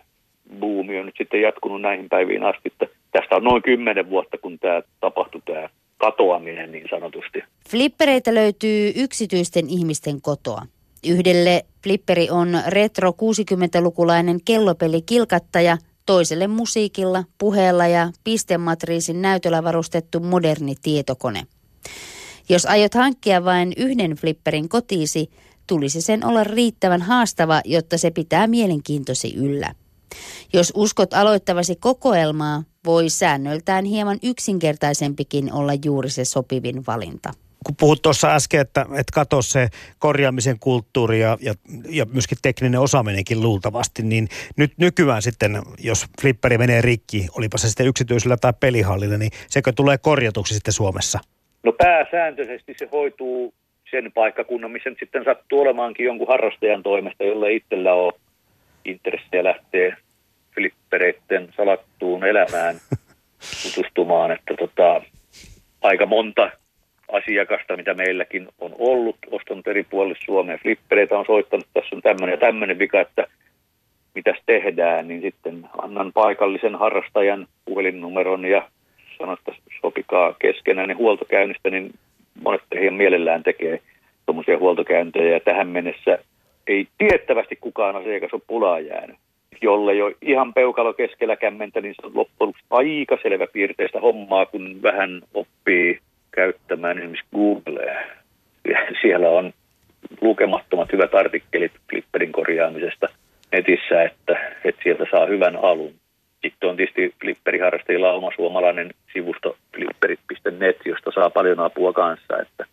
[0.61, 2.72] buumi on nyt sitten jatkunut näihin päiviin asti.
[3.12, 5.68] Tästä on noin kymmenen vuotta, kun tämä tapahtui tämä
[5.99, 7.43] katoaminen niin sanotusti.
[7.70, 10.62] Flippereitä löytyy yksityisten ihmisten kotoa.
[11.07, 20.75] Yhdelle flipperi on retro 60-lukulainen kellopeli kilkattaja, toiselle musiikilla, puheella ja pistematriisin näytöllä varustettu moderni
[20.83, 21.41] tietokone.
[22.49, 25.30] Jos aiot hankkia vain yhden flipperin kotiisi,
[25.66, 29.74] tulisi sen olla riittävän haastava, jotta se pitää mielenkiintosi yllä.
[30.53, 37.34] Jos uskot aloittavasi kokoelmaa, voi säännöltään hieman yksinkertaisempikin olla juuri se sopivin valinta
[37.64, 39.68] kun puhut tuossa äsken, että, että katso se
[39.99, 41.55] korjaamisen kulttuuri ja, ja,
[41.88, 47.68] ja myöskin tekninen osaaminenkin luultavasti, niin nyt nykyään sitten, jos flipperi menee rikki, olipa se
[47.68, 51.20] sitten yksityisellä tai pelihallilla, niin sekö tulee korjatuksi sitten Suomessa?
[51.65, 53.55] No pääsääntöisesti se hoituu
[53.91, 58.12] sen paikkakunnan, missä nyt sitten sattuu olemaankin jonkun harrastajan toimesta, jolle itsellä on
[58.85, 59.97] intressejä lähtee
[60.55, 62.77] flippereiden salattuun elämään
[63.62, 65.03] tutustumaan, että tota,
[65.83, 66.51] aika monta
[67.12, 72.33] asiakasta, mitä meilläkin on ollut, ostanut eri puolille Suomeen flippereitä, on soittanut, tässä on tämmöinen
[72.33, 73.27] ja tämmöinen vika, että
[74.15, 78.69] mitäs tehdään, niin sitten annan paikallisen harrastajan puhelinnumeron ja
[79.19, 79.53] sanon, että
[79.85, 81.95] sopikaa keskenään ne huoltokäynnistä, niin
[82.45, 83.80] monet heidän mielellään tekee
[84.26, 86.18] tuommoisia huoltokäyntejä ja tähän mennessä
[86.66, 89.16] ei tiettävästi kukaan asiakas ole pulaa jäänyt.
[89.62, 94.82] Jolle jo ihan peukalo keskellä kämmentä, niin se on loppujen aika selvä piirteistä hommaa, kun
[94.82, 95.99] vähän oppii
[96.30, 98.01] käyttämään esimerkiksi Googlea.
[99.03, 99.53] Siellä on
[100.20, 103.07] lukemattomat hyvät artikkelit Flipperin korjaamisesta
[103.53, 105.95] netissä, että, että sieltä saa hyvän alun.
[106.45, 112.38] Sitten on tietysti Flipperiharrastajilla oma suomalainen sivusto flipperit.net, josta saa paljon apua kanssa.
[112.38, 112.64] Että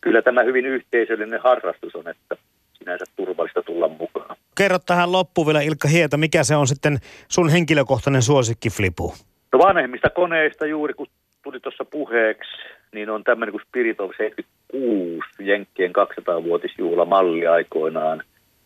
[0.00, 2.36] kyllä tämä hyvin yhteisöllinen harrastus on, että
[2.72, 4.36] sinänsä turvallista tulla mukaan.
[4.58, 6.98] Kerro tähän loppuun vielä Ilkka Hieta, mikä se on sitten
[7.28, 9.14] sun henkilökohtainen suosikki Flipu?
[9.52, 11.06] No vanhemmista koneista juuri kun
[11.42, 12.50] tuli tuossa puheeksi,
[12.92, 18.22] niin on tämmöinen kuin Spirit of 76, Jenkkien 200-vuotisjuhla malli aikoinaan.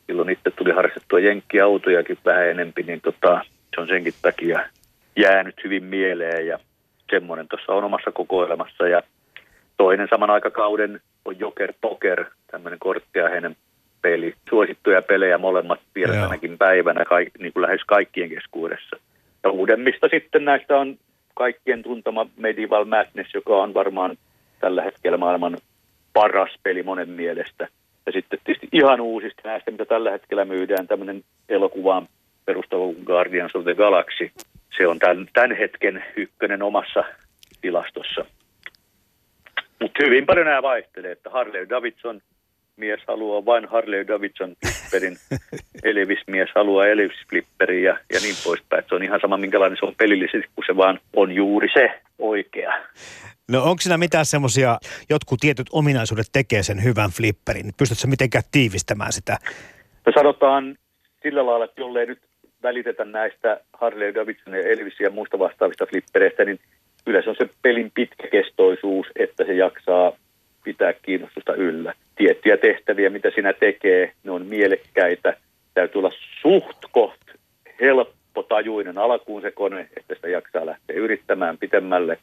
[0.07, 3.41] Silloin itse tuli harrastettua Jenkkiautojakin vähän enempi, niin tota,
[3.75, 4.69] se on senkin takia
[5.17, 6.59] jäänyt hyvin mieleen ja
[7.11, 8.89] semmoinen tuossa on omassa kokoelmassa.
[8.89, 9.03] Ja
[9.77, 13.57] toinen saman aikakauden on Joker Poker, tämmöinen korttiaheinen
[14.03, 14.35] peli.
[14.49, 18.97] Suosittuja pelejä molemmat vielä tänäkin päivänä, kaik, niin kuin lähes kaikkien keskuudessa.
[19.45, 20.97] Ja uudemmista sitten näistä on
[21.35, 24.17] kaikkien tuntama Medieval Madness, joka on varmaan
[24.61, 25.59] tällä hetkellä maailman
[26.13, 27.69] paras peli monen mielestä.
[28.07, 32.09] Ja sitten tietysti ihan uusista näistä, mitä tällä hetkellä myydään, tämmöinen elokuvaan
[32.49, 34.31] perustuva Guardians of the Galaxy.
[34.77, 37.05] Se on tämän, tämän hetken ykkönen omassa
[37.61, 38.25] tilastossa.
[39.81, 42.21] Mutta hyvin paljon nämä vaihtelee, että Harley Davidson
[42.77, 45.17] mies haluaa vain Harley Davidson flipperin,
[45.91, 48.85] Elvis mies haluaa Elvis flipperin ja, ja niin poispäin.
[48.89, 52.73] Se on ihan sama minkälainen se on pelillisesti, kun se vaan on juuri se oikea.
[53.49, 54.79] No onko siinä mitään semmoisia,
[55.11, 57.73] jotkut tietyt ominaisuudet tekee sen hyvän flipperin?
[57.77, 59.37] Pystytkö mitenkään tiivistämään sitä?
[60.07, 60.77] No sanotaan
[61.23, 62.23] sillä lailla, että jollei nyt
[62.69, 66.61] välitetä näistä Harley Davidson ja Elvis ja muista vastaavista flippereistä, niin
[67.05, 70.13] kyllä se on se pelin pitkäkestoisuus, että se jaksaa
[70.65, 71.95] pitää kiinnostusta yllä.
[72.17, 75.37] Tiettyjä tehtäviä, mitä sinä tekee, ne on mielekkäitä.
[75.75, 76.13] Täytyy olla
[76.43, 77.21] suht koht
[77.81, 82.19] helppotajuinen alkuun se kone, että sitä jaksaa lähteä yrittämään pitemmälle.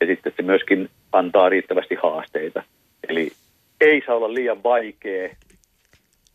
[0.00, 2.62] Ja sitten se myöskin antaa riittävästi haasteita.
[3.08, 3.30] Eli
[3.80, 5.36] ei saa olla liian vaikea,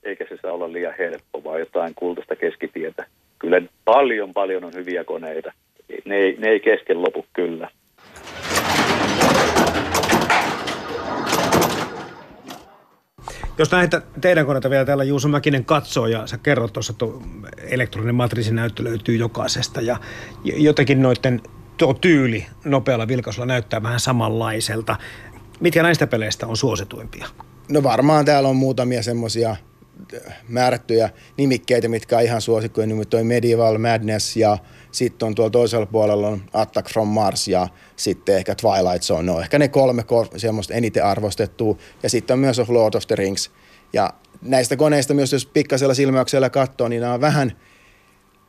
[0.04, 3.06] eikä se saa olla liian helppo, vaan jotain kultaista keskitietä.
[3.40, 5.54] Kyllä paljon paljon on hyviä koneita.
[6.06, 7.70] Ne ei, ne ei kesken lopu kyllä.
[13.58, 17.06] Jos näitä teidän koneita vielä täällä Juuso Mäkinen katsoo ja sä kerrot tuossa, että
[17.70, 19.98] elektroninen matriisinäyttö löytyy jokaisesta ja
[20.44, 21.42] jotenkin noiden
[21.78, 24.96] tuo tyyli nopealla vilkaisulla näyttää vähän samanlaiselta.
[25.60, 27.28] Mitkä näistä peleistä on suosituimpia?
[27.70, 29.56] No varmaan täällä on muutamia semmoisia
[30.48, 34.58] määrättyjä nimikkeitä, mitkä on ihan suosikkoja, niin toi Medieval Madness ja
[34.92, 39.24] sitten on tuolla toisella puolella on Attack from Mars ja sitten ehkä Twilight Zone.
[39.24, 40.04] Ne on ehkä ne kolme
[40.38, 41.78] semmoista eniten arvostettua.
[42.04, 43.52] Ja sitten on myös Lord of the Rings.
[43.94, 47.52] Ja näistä koneista myös, jos pikkasella silmäyksellä katsoo, niin nämä on vähän–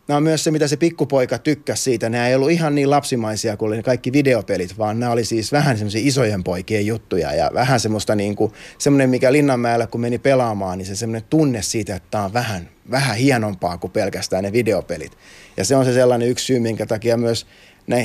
[0.08, 2.08] nämä on myös se, mitä se pikkupoika tykkäsi siitä.
[2.08, 5.52] Nämä ei ollut ihan niin lapsimaisia kuin oli ne kaikki videopelit, vaan nämä oli siis
[5.52, 10.18] vähän semmoisia isojen poikien juttuja ja vähän semmoista niin kuin, semmoinen, mikä Linnanmäellä kun meni
[10.18, 14.52] pelaamaan, niin se semmoinen tunne siitä, että tämä on vähän, vähän hienompaa kuin pelkästään ne
[14.52, 15.12] videopelit.
[15.56, 17.46] Ja se on se sellainen yksi syy, minkä takia myös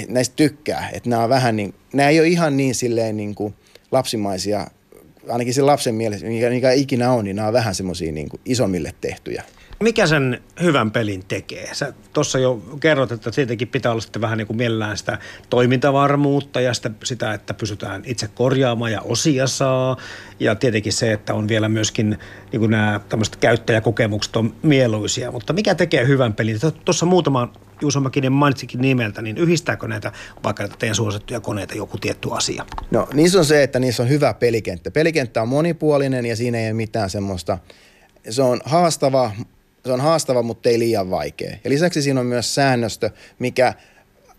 [0.08, 3.54] näistä tykkää, että nämä on vähän niin, nämä ei ole ihan niin silleen niin kuin
[3.92, 4.68] lapsimaisia,
[5.30, 8.94] ainakin sen lapsen mielessä, mikä, mikä ikinä on, niin nämä on vähän semmoisia niin isommille
[9.02, 9.44] tehtyjä.
[9.82, 11.70] Mikä sen hyvän pelin tekee?
[11.74, 15.18] Sä tuossa jo kerrot, että siitäkin pitää olla sitten vähän niin kuin mielellään sitä
[15.50, 19.98] toimintavarmuutta ja sitä, sitä, että pysytään itse korjaamaan ja osia saa.
[20.40, 22.20] Ja tietenkin se, että on vielä myöskin
[22.52, 25.32] niin kuin nämä tämmöiset käyttäjäkokemukset on mieluisia.
[25.32, 26.60] Mutta mikä tekee hyvän pelin?
[26.86, 30.12] Tuossa muutama Juuso Mäkinen mainitsikin nimeltä, niin yhdistääkö näitä
[30.44, 32.66] vaikka näitä teidän suosittuja koneita joku tietty asia?
[32.92, 34.92] No niissä on se, että niissä on hyvä pelikenttä.
[34.92, 37.58] Pelikenttä on monipuolinen ja siinä ei ole mitään semmoista,
[38.30, 39.32] se on haastava,
[39.86, 41.58] se on haastava, mutta ei liian vaikea.
[41.64, 43.10] Ja lisäksi siinä on myös säännöstö,
[43.40, 43.74] mikä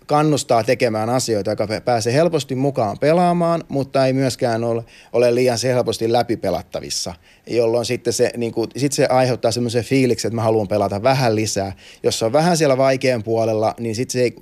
[0.06, 5.68] kannustaa tekemään asioita, joka pääsee helposti mukaan pelaamaan, mutta ei myöskään ole, ole liian se
[5.68, 7.14] helposti läpipelattavissa,
[7.46, 11.34] jolloin sitten se, niin kuin, sit se aiheuttaa semmoisen fiiliksen, että mä haluan pelata vähän
[11.34, 11.72] lisää.
[12.02, 14.36] Jos se on vähän siellä vaikean puolella, niin sitten se ei,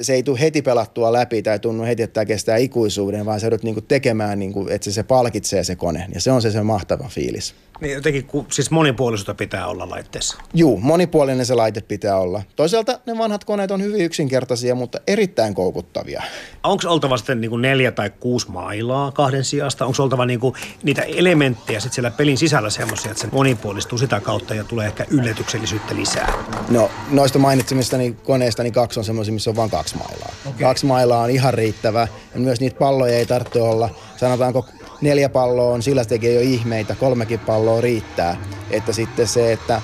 [0.00, 3.46] se ei tule heti pelattua läpi tai tunnu heti, että tämä kestää ikuisuuden, vaan sä
[3.46, 6.06] joudut niinku tekemään, niinku, että se, se palkitsee se kone.
[6.14, 7.54] Ja se on se, se mahtava fiilis.
[7.80, 10.38] Niin jotenkin, kun, siis monipuolisuutta pitää olla laitteessa.
[10.54, 12.42] Juu, monipuolinen se laite pitää olla.
[12.56, 16.22] Toisaalta ne vanhat koneet on hyvin yksinkertaisia, mutta erittäin koukuttavia.
[16.64, 19.86] Onko oltava sitten niin kuin neljä tai kuusi mailaa kahden sijasta?
[19.86, 24.20] Onko oltava niin kuin niitä elementtejä sitten siellä pelin sisällä semmoisia, että se monipuolistuu sitä
[24.20, 26.32] kautta ja tulee ehkä yllätyksellisyyttä lisää?
[26.70, 30.32] No noista mainitsemistani koneista niin kaksi on semmoisia, missä on vain kaksi mailaa.
[30.46, 30.60] Okay.
[30.60, 34.66] Kaksi mailaa on ihan riittävä ja myös niitä palloja ei tarvitse olla, sanotaanko
[35.00, 38.36] neljä palloa on, sillä tekee jo ihmeitä, kolmekin palloa riittää.
[38.70, 39.82] Että sitten se, että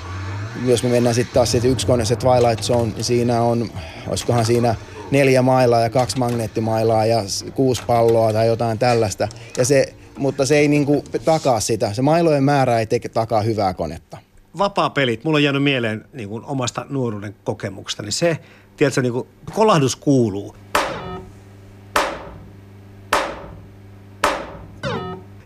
[0.65, 3.71] jos me mennään sitten taas sitten yksi kone, se Twilight Zone, niin siinä on,
[4.09, 4.75] olisikohan siinä
[5.11, 7.23] neljä mailaa ja kaksi magneettimailaa ja
[7.55, 9.29] kuusi palloa tai jotain tällaista.
[9.57, 11.93] Ja se, mutta se ei niinku takaa sitä.
[11.93, 14.19] Se mailojen määrä ei teke takaa hyvää konetta.
[14.59, 18.39] Vapaa pelit, mulla on jäänyt mieleen niin omasta nuoruuden kokemuksesta, niin se,
[18.77, 20.57] tiedätkö, niin kuin kolahdus kuuluu.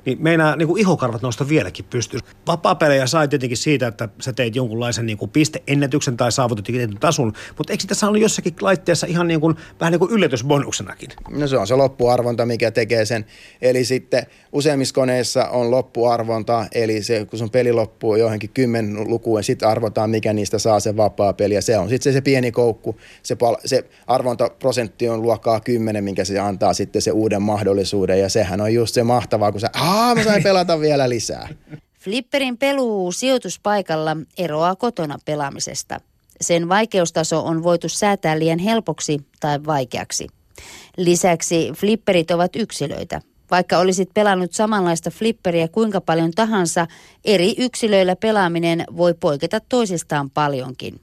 [0.09, 2.23] Niin meinaa niin kuin ihokarvat nousta vieläkin pystyyn.
[2.47, 7.33] Vapaa-pelejä sai tietenkin siitä, että sä teit jonkunlaisen niin kuin pisteennätyksen tai saavutit tietyn tasun,
[7.59, 11.11] mutta eikö tässä ollut jossakin laitteessa ihan niin kuin, vähän niin kuin yllätysbonuksenakin?
[11.31, 13.27] No se on se loppuarvonta, mikä tekee sen.
[13.63, 19.45] Eli sitten useimmissa koneissa on loppuarvonta, eli se, kun sun peli loppuu johonkin kymmen lukuun,
[19.45, 21.55] sitten arvotaan, mikä niistä saa se vapaa peli.
[21.55, 26.05] Ja se on sitten se, se pieni koukku, se, pal- se arvontaprosentti on luokkaa 10,
[26.05, 28.21] minkä se antaa sitten se uuden mahdollisuuden.
[28.21, 29.71] Ja sehän on just se mahtavaa, kun sä,
[30.15, 31.49] mä sain pelata vielä lisää.
[32.01, 36.01] Flipperin peluu sijoituspaikalla eroaa kotona pelaamisesta.
[36.41, 40.27] Sen vaikeustaso on voitu säätää liian helpoksi tai vaikeaksi.
[40.97, 43.21] Lisäksi flipperit ovat yksilöitä.
[43.51, 46.87] Vaikka olisit pelannut samanlaista flipperiä kuinka paljon tahansa,
[47.25, 51.01] eri yksilöillä pelaaminen voi poiketa toisistaan paljonkin.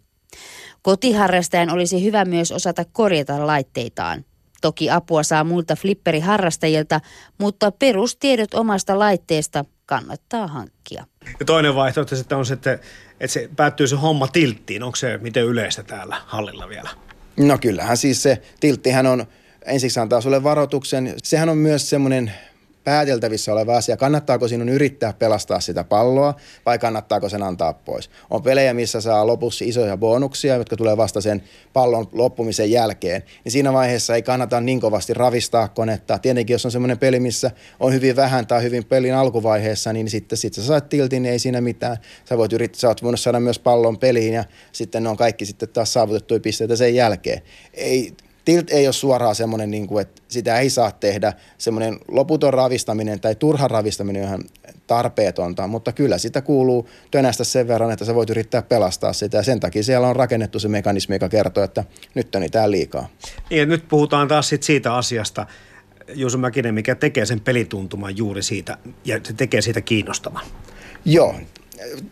[0.81, 4.25] Kotiharrastajan olisi hyvä myös osata korjata laitteitaan.
[4.65, 7.01] Toki apua saa muilta flipperiharrastajilta,
[7.37, 11.05] mutta perustiedot omasta laitteesta kannattaa hankkia.
[11.39, 12.73] Ja toinen vaihtoehto sitten on se, että,
[13.19, 14.83] että se päättyy se homma tilttiin.
[14.83, 16.89] Onko se miten yleistä täällä hallilla vielä?
[17.37, 19.25] No kyllähän siis se tilttihän on,
[19.65, 21.13] ensiksi antaa sulle varoituksen.
[21.23, 22.33] Sehän on myös semmoinen
[22.85, 23.97] pääteltävissä oleva asia.
[23.97, 26.33] Kannattaako sinun yrittää pelastaa sitä palloa
[26.65, 28.09] vai kannattaako sen antaa pois?
[28.29, 33.23] On pelejä, missä saa lopussa isoja bonuksia, jotka tulee vasta sen pallon loppumisen jälkeen.
[33.43, 36.19] Niin siinä vaiheessa ei kannata niin kovasti ravistaa konetta.
[36.19, 40.37] Tietenkin, jos on semmoinen peli, missä on hyvin vähän tai hyvin pelin alkuvaiheessa, niin sitten
[40.37, 41.97] sit sä saat tiltin, niin ei siinä mitään.
[42.29, 45.45] Sä voit yrittää, sä oot voinut saada myös pallon peliin ja sitten ne on kaikki
[45.45, 47.41] sitten taas saavutettuja pisteitä sen jälkeen.
[47.73, 48.13] Ei,
[48.45, 53.19] Tilt ei ole suoraan semmoinen, niin kuin, että sitä ei saa tehdä semmoinen loputon ravistaminen
[53.19, 54.43] tai turha ravistaminen ihan
[54.87, 59.43] tarpeetonta, mutta kyllä sitä kuuluu tönästä sen verran, että sä voit yrittää pelastaa sitä ja
[59.43, 61.83] sen takia siellä on rakennettu se mekanismi, joka kertoo, että
[62.15, 63.09] nyt on niitä liikaa.
[63.49, 65.45] Niin, ja nyt puhutaan taas sit siitä asiasta,
[66.13, 70.45] Juuso Mäkinen, mikä tekee sen pelituntuman juuri siitä ja se tekee siitä kiinnostavan.
[71.05, 71.35] Joo,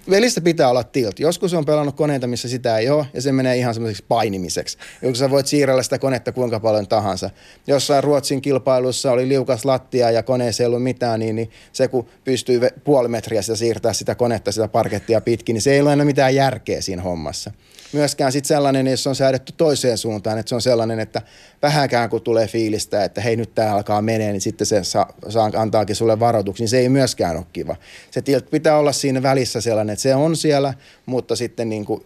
[0.10, 1.20] Velissä pitää olla tilt.
[1.20, 4.78] Joskus on pelannut koneita, missä sitä ei ole, ja se menee ihan semmoiseksi painimiseksi.
[5.02, 7.30] Joku sä voit siirrellä sitä konetta kuinka paljon tahansa.
[7.68, 12.08] Jossain Ruotsin kilpailussa oli liukas lattia ja koneessa ei ollut mitään, niin, niin se kun
[12.24, 16.06] pystyy puoli metriä sitä siirtää sitä konetta, sitä parkettia pitkin, niin se ei ole enää
[16.06, 17.52] mitään järkeä siinä hommassa
[17.94, 21.22] myöskään sit sellainen, jos on säädetty toiseen suuntaan, että se on sellainen, että
[21.62, 25.52] vähänkään kun tulee fiilistä, että hei nyt tämä alkaa menee, niin sitten se saa, saa
[25.56, 27.76] antaakin sulle varoituksia, niin se ei myöskään ole kiva.
[28.12, 30.74] Se pitää olla siinä välissä sellainen, että se on siellä,
[31.06, 32.06] mutta sitten niin kuin,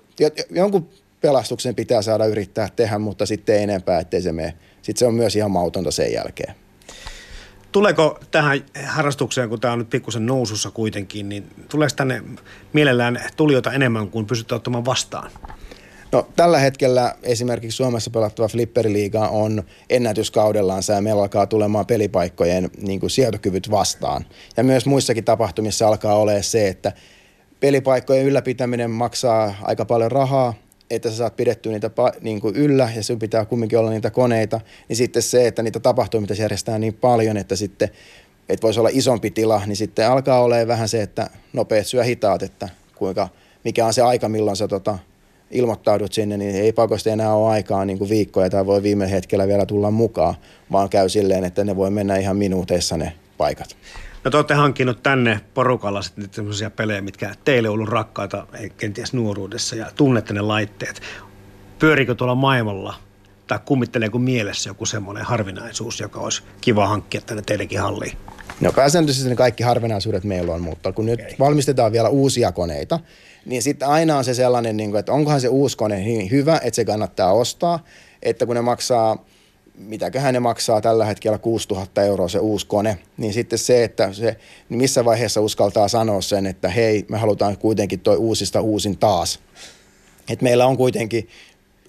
[0.50, 0.90] jonkun
[1.22, 4.54] pelastuksen pitää saada yrittää tehdä, mutta sitten ei enempää, ettei se mene.
[4.82, 6.56] Sitten se on myös ihan mautonta sen jälkeen.
[7.72, 12.24] Tuleeko tähän harrastukseen, kun tämä on nyt pikkusen nousussa kuitenkin, niin tuleeko tänne
[12.74, 15.32] mielellään tulijoita enemmän kuin pystytte ottamaan vastaan?
[16.12, 23.00] No, tällä hetkellä esimerkiksi Suomessa pelattava flipperiliiga on ennätyskaudellaan ja meillä alkaa tulemaan pelipaikkojen niin
[23.00, 24.26] kuin sietokyvyt vastaan.
[24.58, 26.92] Ja myös muissakin tapahtumissa alkaa olemaan se, että
[27.60, 30.54] pelipaikkojen ylläpitäminen maksaa aika paljon rahaa,
[30.90, 31.92] että sä saat pidettyä niitä
[32.22, 35.80] niin kuin yllä ja sun pitää kumminkin olla niitä koneita, niin sitten se, että niitä
[35.80, 37.90] tapahtumia järjestää niin paljon, että sitten
[38.50, 42.44] että voisi olla isompi tila, niin sitten alkaa olemaan vähän se, että nopeat syö hitaat,
[42.44, 43.30] että kuinka,
[43.64, 45.00] mikä on se aika, milloin sä tota,
[45.52, 49.48] ilmoittaudut sinne, niin ei pakosti enää ole aikaa niin kuin viikkoja tai voi viime hetkellä
[49.48, 50.36] vielä tulla mukaan,
[50.72, 53.78] vaan käy silleen, että ne voi mennä ihan minuuteissa ne paikat.
[54.24, 59.14] No te olette hankkinut tänne porukalla sitten sellaisia pelejä, mitkä teille on ollut rakkaita kenties
[59.14, 61.02] nuoruudessa ja tunnette ne laitteet.
[61.80, 62.94] Pyörikö tuolla maailmalla
[63.48, 68.18] tai kummitteleeko mielessä joku semmoinen harvinaisuus, joka olisi kiva hankkia tänne teillekin halliin?
[68.62, 71.34] No pääsääntöisesti ne kaikki harvinaisuudet meillä on, mutta kun nyt okay.
[71.40, 73.00] valmistetaan vielä uusia koneita,
[73.46, 76.60] niin sitten aina on se sellainen, niin kuin, että onkohan se uusi kone niin hyvä,
[76.64, 77.84] että se kannattaa ostaa,
[78.24, 79.26] että kun ne maksaa,
[79.76, 84.38] mitäköhän ne maksaa tällä hetkellä 6000 euroa se uusi kone, niin sitten se, että se,
[84.70, 89.40] niin missä vaiheessa uskaltaa sanoa sen, että hei, me halutaan kuitenkin toi uusista uusin taas.
[90.30, 91.30] että meillä on kuitenkin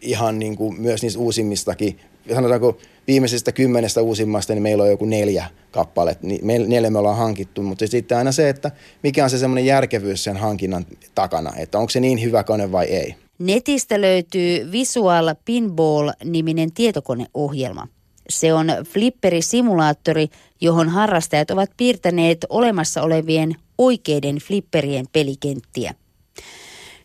[0.01, 2.01] ihan niin kuin myös niistä uusimmistakin,
[2.35, 2.79] sanotaanko
[3.09, 6.27] viimeisistä kymmenestä uusimmasta, niin meillä on joku neljä kappaletta.
[6.27, 8.71] Niin me, neljä me ollaan hankittu, mutta sitten aina se, että
[9.03, 12.87] mikä on se semmoinen järkevyys sen hankinnan takana, että onko se niin hyvä kone vai
[12.87, 13.15] ei.
[13.39, 17.89] Netistä löytyy Visual Pinball-niminen tietokoneohjelma.
[18.29, 20.29] Se on flipperisimulaattori,
[20.61, 25.95] johon harrastajat ovat piirtäneet olemassa olevien oikeiden flipperien pelikenttiä.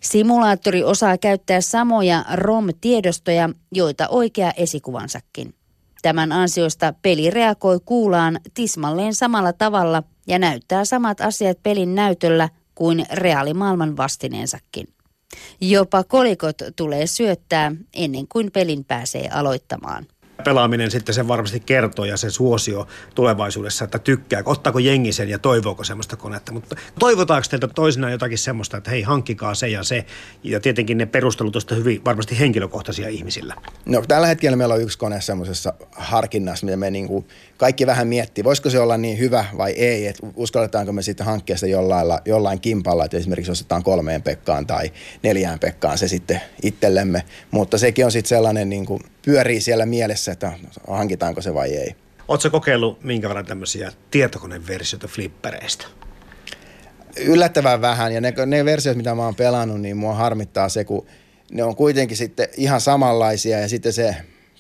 [0.02, 5.54] Simulaattori osaa käyttää samoja ROM-tiedostoja, joita oikea esikuvansakin.
[6.04, 13.06] Tämän ansiosta peli reagoi kuulaan tismalleen samalla tavalla ja näyttää samat asiat pelin näytöllä kuin
[13.12, 14.88] reaalimaailman vastineensakin.
[15.62, 20.06] Jopa kolikot tulee syöttää ennen kuin pelin pääsee aloittamaan
[20.44, 25.40] pelaaminen sitten sen varmasti kertoo ja se suosio tulevaisuudessa, että tykkää, ottaako jengi sen ja
[25.40, 26.52] toivooko semmoista konetta.
[26.52, 30.06] Mutta toivotaanko teiltä toisinaan jotakin semmoista, että hei hankkikaa se ja se.
[30.44, 33.56] Ja tietenkin ne perustelut ovat hyvin varmasti henkilökohtaisia ihmisillä.
[33.86, 37.26] No tällä hetkellä meillä on yksi kone semmoisessa harkinnassa, mitä me niinku
[37.64, 41.58] kaikki vähän miettii, voisiko se olla niin hyvä vai ei, että uskalletaanko me sitten hankkia
[41.58, 44.92] se jollain, jollain kimpalla, että esimerkiksi ostetaan kolmeen pekkaan tai
[45.24, 50.32] neljään pekkaan se sitten itsellemme, mutta sekin on sitten sellainen niin kuin pyörii siellä mielessä,
[50.32, 50.52] että
[50.88, 51.96] hankitaanko se vai ei.
[52.28, 55.86] Oletko kokeillut minkä verran tämmöisiä tietokoneversioita flippereistä?
[57.18, 61.06] Yllättävän vähän ja ne, ne versiot, mitä mä oon pelannut, niin mua harmittaa se, kun
[61.52, 64.16] ne on kuitenkin sitten ihan samanlaisia ja sitten se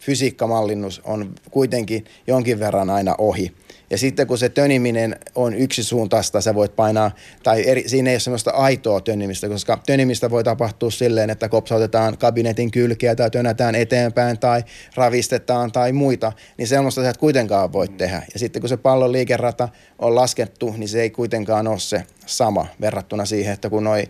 [0.06, 3.52] fysiikkamallinnus on kuitenkin jonkin verran aina ohi.
[3.90, 7.12] Ja sitten kun se töniminen on yksisuuntaista, sä voit painaa,
[7.44, 12.18] tai eri, siinä ei ole semmoista aitoa tönimistä, koska tönimistä voi tapahtua silleen, että kopsautetaan
[12.18, 14.64] kabinetin kylkeä tai tönätään eteenpäin tai
[14.96, 18.24] ravistetaan tai muita, niin semmoista sä et kuitenkaan voi tehdä.
[18.34, 22.66] Ja sitten kun se pallon liikerata on laskettu, niin se ei kuitenkaan ole se sama
[22.82, 24.04] verrattuna siihen, että kun noi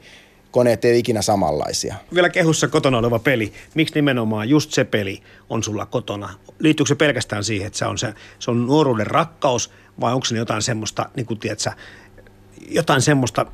[0.54, 1.96] koneet ei ole ikinä samanlaisia.
[2.14, 3.54] Vielä kehussa kotona oleva peli.
[3.76, 6.30] Miksi nimenomaan just se peli on sulla kotona?
[6.60, 10.38] Liittyykö se pelkästään siihen, että se on, se, se on nuoruuden rakkaus vai onko se
[10.38, 11.72] jotain semmoista, niin kuin tiedätkö,
[12.70, 13.46] jotain semmoista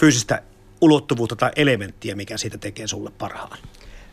[0.00, 0.42] fyysistä
[0.80, 3.58] ulottuvuutta tai elementtiä, mikä siitä tekee sulle parhaan?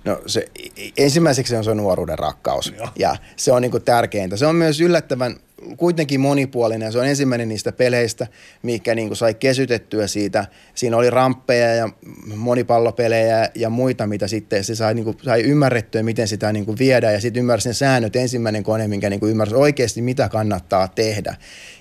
[0.06, 0.52] No se,
[0.98, 2.90] ensimmäiseksi on se nuoruuden rakkaus Joo.
[2.96, 4.38] ja se on niinku tärkeintä.
[4.38, 5.36] Se on myös yllättävän
[5.78, 6.92] kuitenkin monipuolinen.
[6.92, 8.28] Se on ensimmäinen niistä peleistä,
[8.64, 10.46] mikä niinku sai kesytettyä siitä.
[10.76, 11.90] Siinä oli ramppeja ja
[12.36, 17.14] monipallopelejä ja muita, mitä sitten se sai, niinku, sai ymmärrettyä, miten sitä niinku viedään.
[17.14, 18.16] Ja sitten ymmärsi säännöt.
[18.16, 21.36] Ensimmäinen kone, minkä niinku ymmärsi oikeasti, mitä kannattaa tehdä.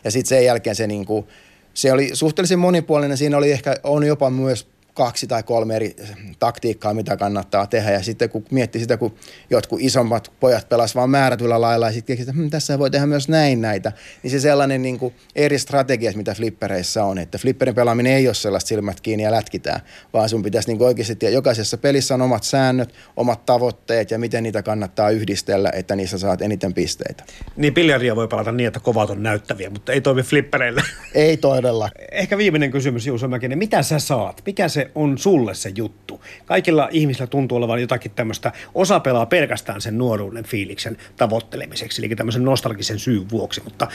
[0.05, 1.29] Ja sitten sen jälkeen se, niinku,
[1.75, 3.17] se oli suhteellisen monipuolinen.
[3.17, 5.97] Siinä oli ehkä, on jopa myös kaksi tai kolme eri
[6.39, 7.91] taktiikkaa, mitä kannattaa tehdä.
[7.91, 9.15] Ja sitten kun miettii sitä, kun
[9.51, 13.07] jotkut isommat pojat pelas vaan määrätyllä lailla ja sitten keksi, että hm, tässä voi tehdä
[13.07, 13.93] myös näin näitä,
[14.23, 17.19] niin se sellainen niin kuin eri strategiat, mitä flippereissä on.
[17.19, 19.81] Että flipperin pelaaminen ei ole sellaista silmät kiinni ja lätkitään,
[20.13, 24.19] vaan sun pitäisi niin kuin oikeasti, tiedä, jokaisessa pelissä on omat säännöt, omat tavoitteet ja
[24.19, 27.25] miten niitä kannattaa yhdistellä, että niissä saat eniten pisteitä.
[27.57, 30.83] Niin biljardia voi pelata niin, että kovat on näyttäviä, mutta ei toimi flippereillä.
[31.15, 31.91] Ei todella.
[32.13, 33.59] Ehkä viimeinen kysymys, Juuso Mäkinen.
[33.59, 34.43] Mitä sä saat?
[34.47, 36.21] Mikä se on sulle se juttu?
[36.47, 42.45] Kaikilla ihmisillä tuntuu olevan jotakin tämmöistä, osa pelaa pelkästään sen nuoruuden fiiliksen tavoittelemiseksi, eli tämmöisen
[42.45, 43.89] nostalgisen syyn vuoksi, mutta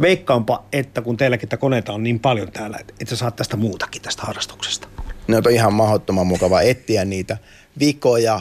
[0.00, 4.02] veikkaanpa, että kun teilläkin koneita on niin paljon täällä, että et sä saat tästä muutakin
[4.02, 4.88] tästä harrastuksesta.
[5.26, 7.36] ne on ihan mahdottoman mukava etsiä niitä
[7.78, 8.40] vikoja,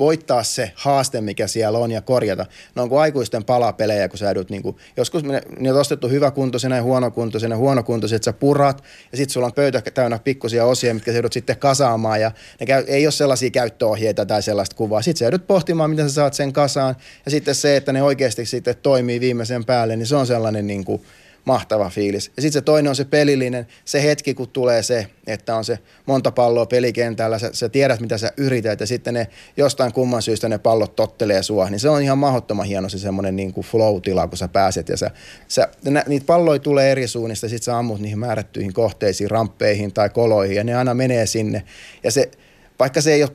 [0.00, 2.46] voittaa se haaste, mikä siellä on ja korjata.
[2.74, 6.08] Ne on kuin aikuisten palapelejä, kun sä joudut, niin kuin, joskus ne, ne on ostettu
[6.08, 10.94] hyväkuntoisena ja huonokuntoisena, huonokuntoisena, että sä purat ja sitten sulla on pöytä täynnä pikkusia osia,
[10.94, 15.02] mitkä sä joudut sitten kasaamaan ja ne käy, ei ole sellaisia käyttöohjeita tai sellaista kuvaa.
[15.02, 18.46] Sitten sä joudut pohtimaan, miten sä saat sen kasaan ja sitten se, että ne oikeasti
[18.46, 21.02] sitten toimii viimeisen päälle, niin se on sellainen niin kuin,
[21.44, 22.32] mahtava fiilis.
[22.36, 25.78] Ja sitten se toinen on se pelillinen, se hetki, kun tulee se, että on se
[26.06, 29.26] monta palloa pelikentällä, sä, sä tiedät, mitä sä yrität, ja sitten ne
[29.56, 33.36] jostain kumman syystä ne pallot tottelee sua, niin se on ihan mahdottoman hieno se semmoinen
[33.36, 35.10] niin kuin flow-tila, kun sä pääset, ja sä,
[35.48, 40.10] sä, nä, niitä palloja tulee eri suunnista, sit sä ammut niihin määrättyihin kohteisiin, ramppeihin tai
[40.10, 41.62] koloihin, ja ne aina menee sinne,
[42.04, 42.30] ja se,
[42.78, 43.30] vaikka se ei ole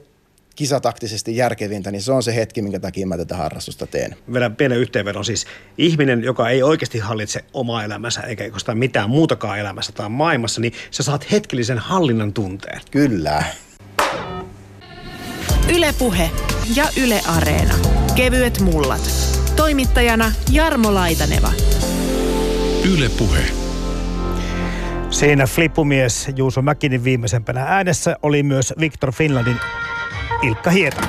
[0.55, 4.15] kisataktisesti järkevintä, niin se on se hetki, minkä takia mä tätä harrastusta teen.
[4.33, 5.45] Vedän pienen yhteenvedon siis.
[5.77, 10.73] Ihminen, joka ei oikeasti hallitse omaa elämänsä eikä oikeastaan mitään muutakaan elämässä tai maailmassa, niin
[10.91, 12.81] sä saat hetkellisen hallinnan tunteen.
[12.91, 13.43] Kyllä.
[15.75, 16.31] Ylepuhe
[16.75, 17.75] ja Yle Areena.
[18.15, 19.01] Kevyet mullat.
[19.55, 21.51] Toimittajana Jarmo Laitaneva.
[22.93, 23.41] Yle Puhe.
[25.09, 29.57] Siinä flippumies Juuso Mäkinin viimeisempänä äänessä oli myös Victor Finlandin
[30.41, 31.01] Ilkka Hieta.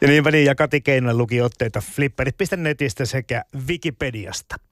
[0.00, 4.69] Ja niin väliin ja Kati Keinonen luki otteita flipperit.netistä sekä Wikipediasta.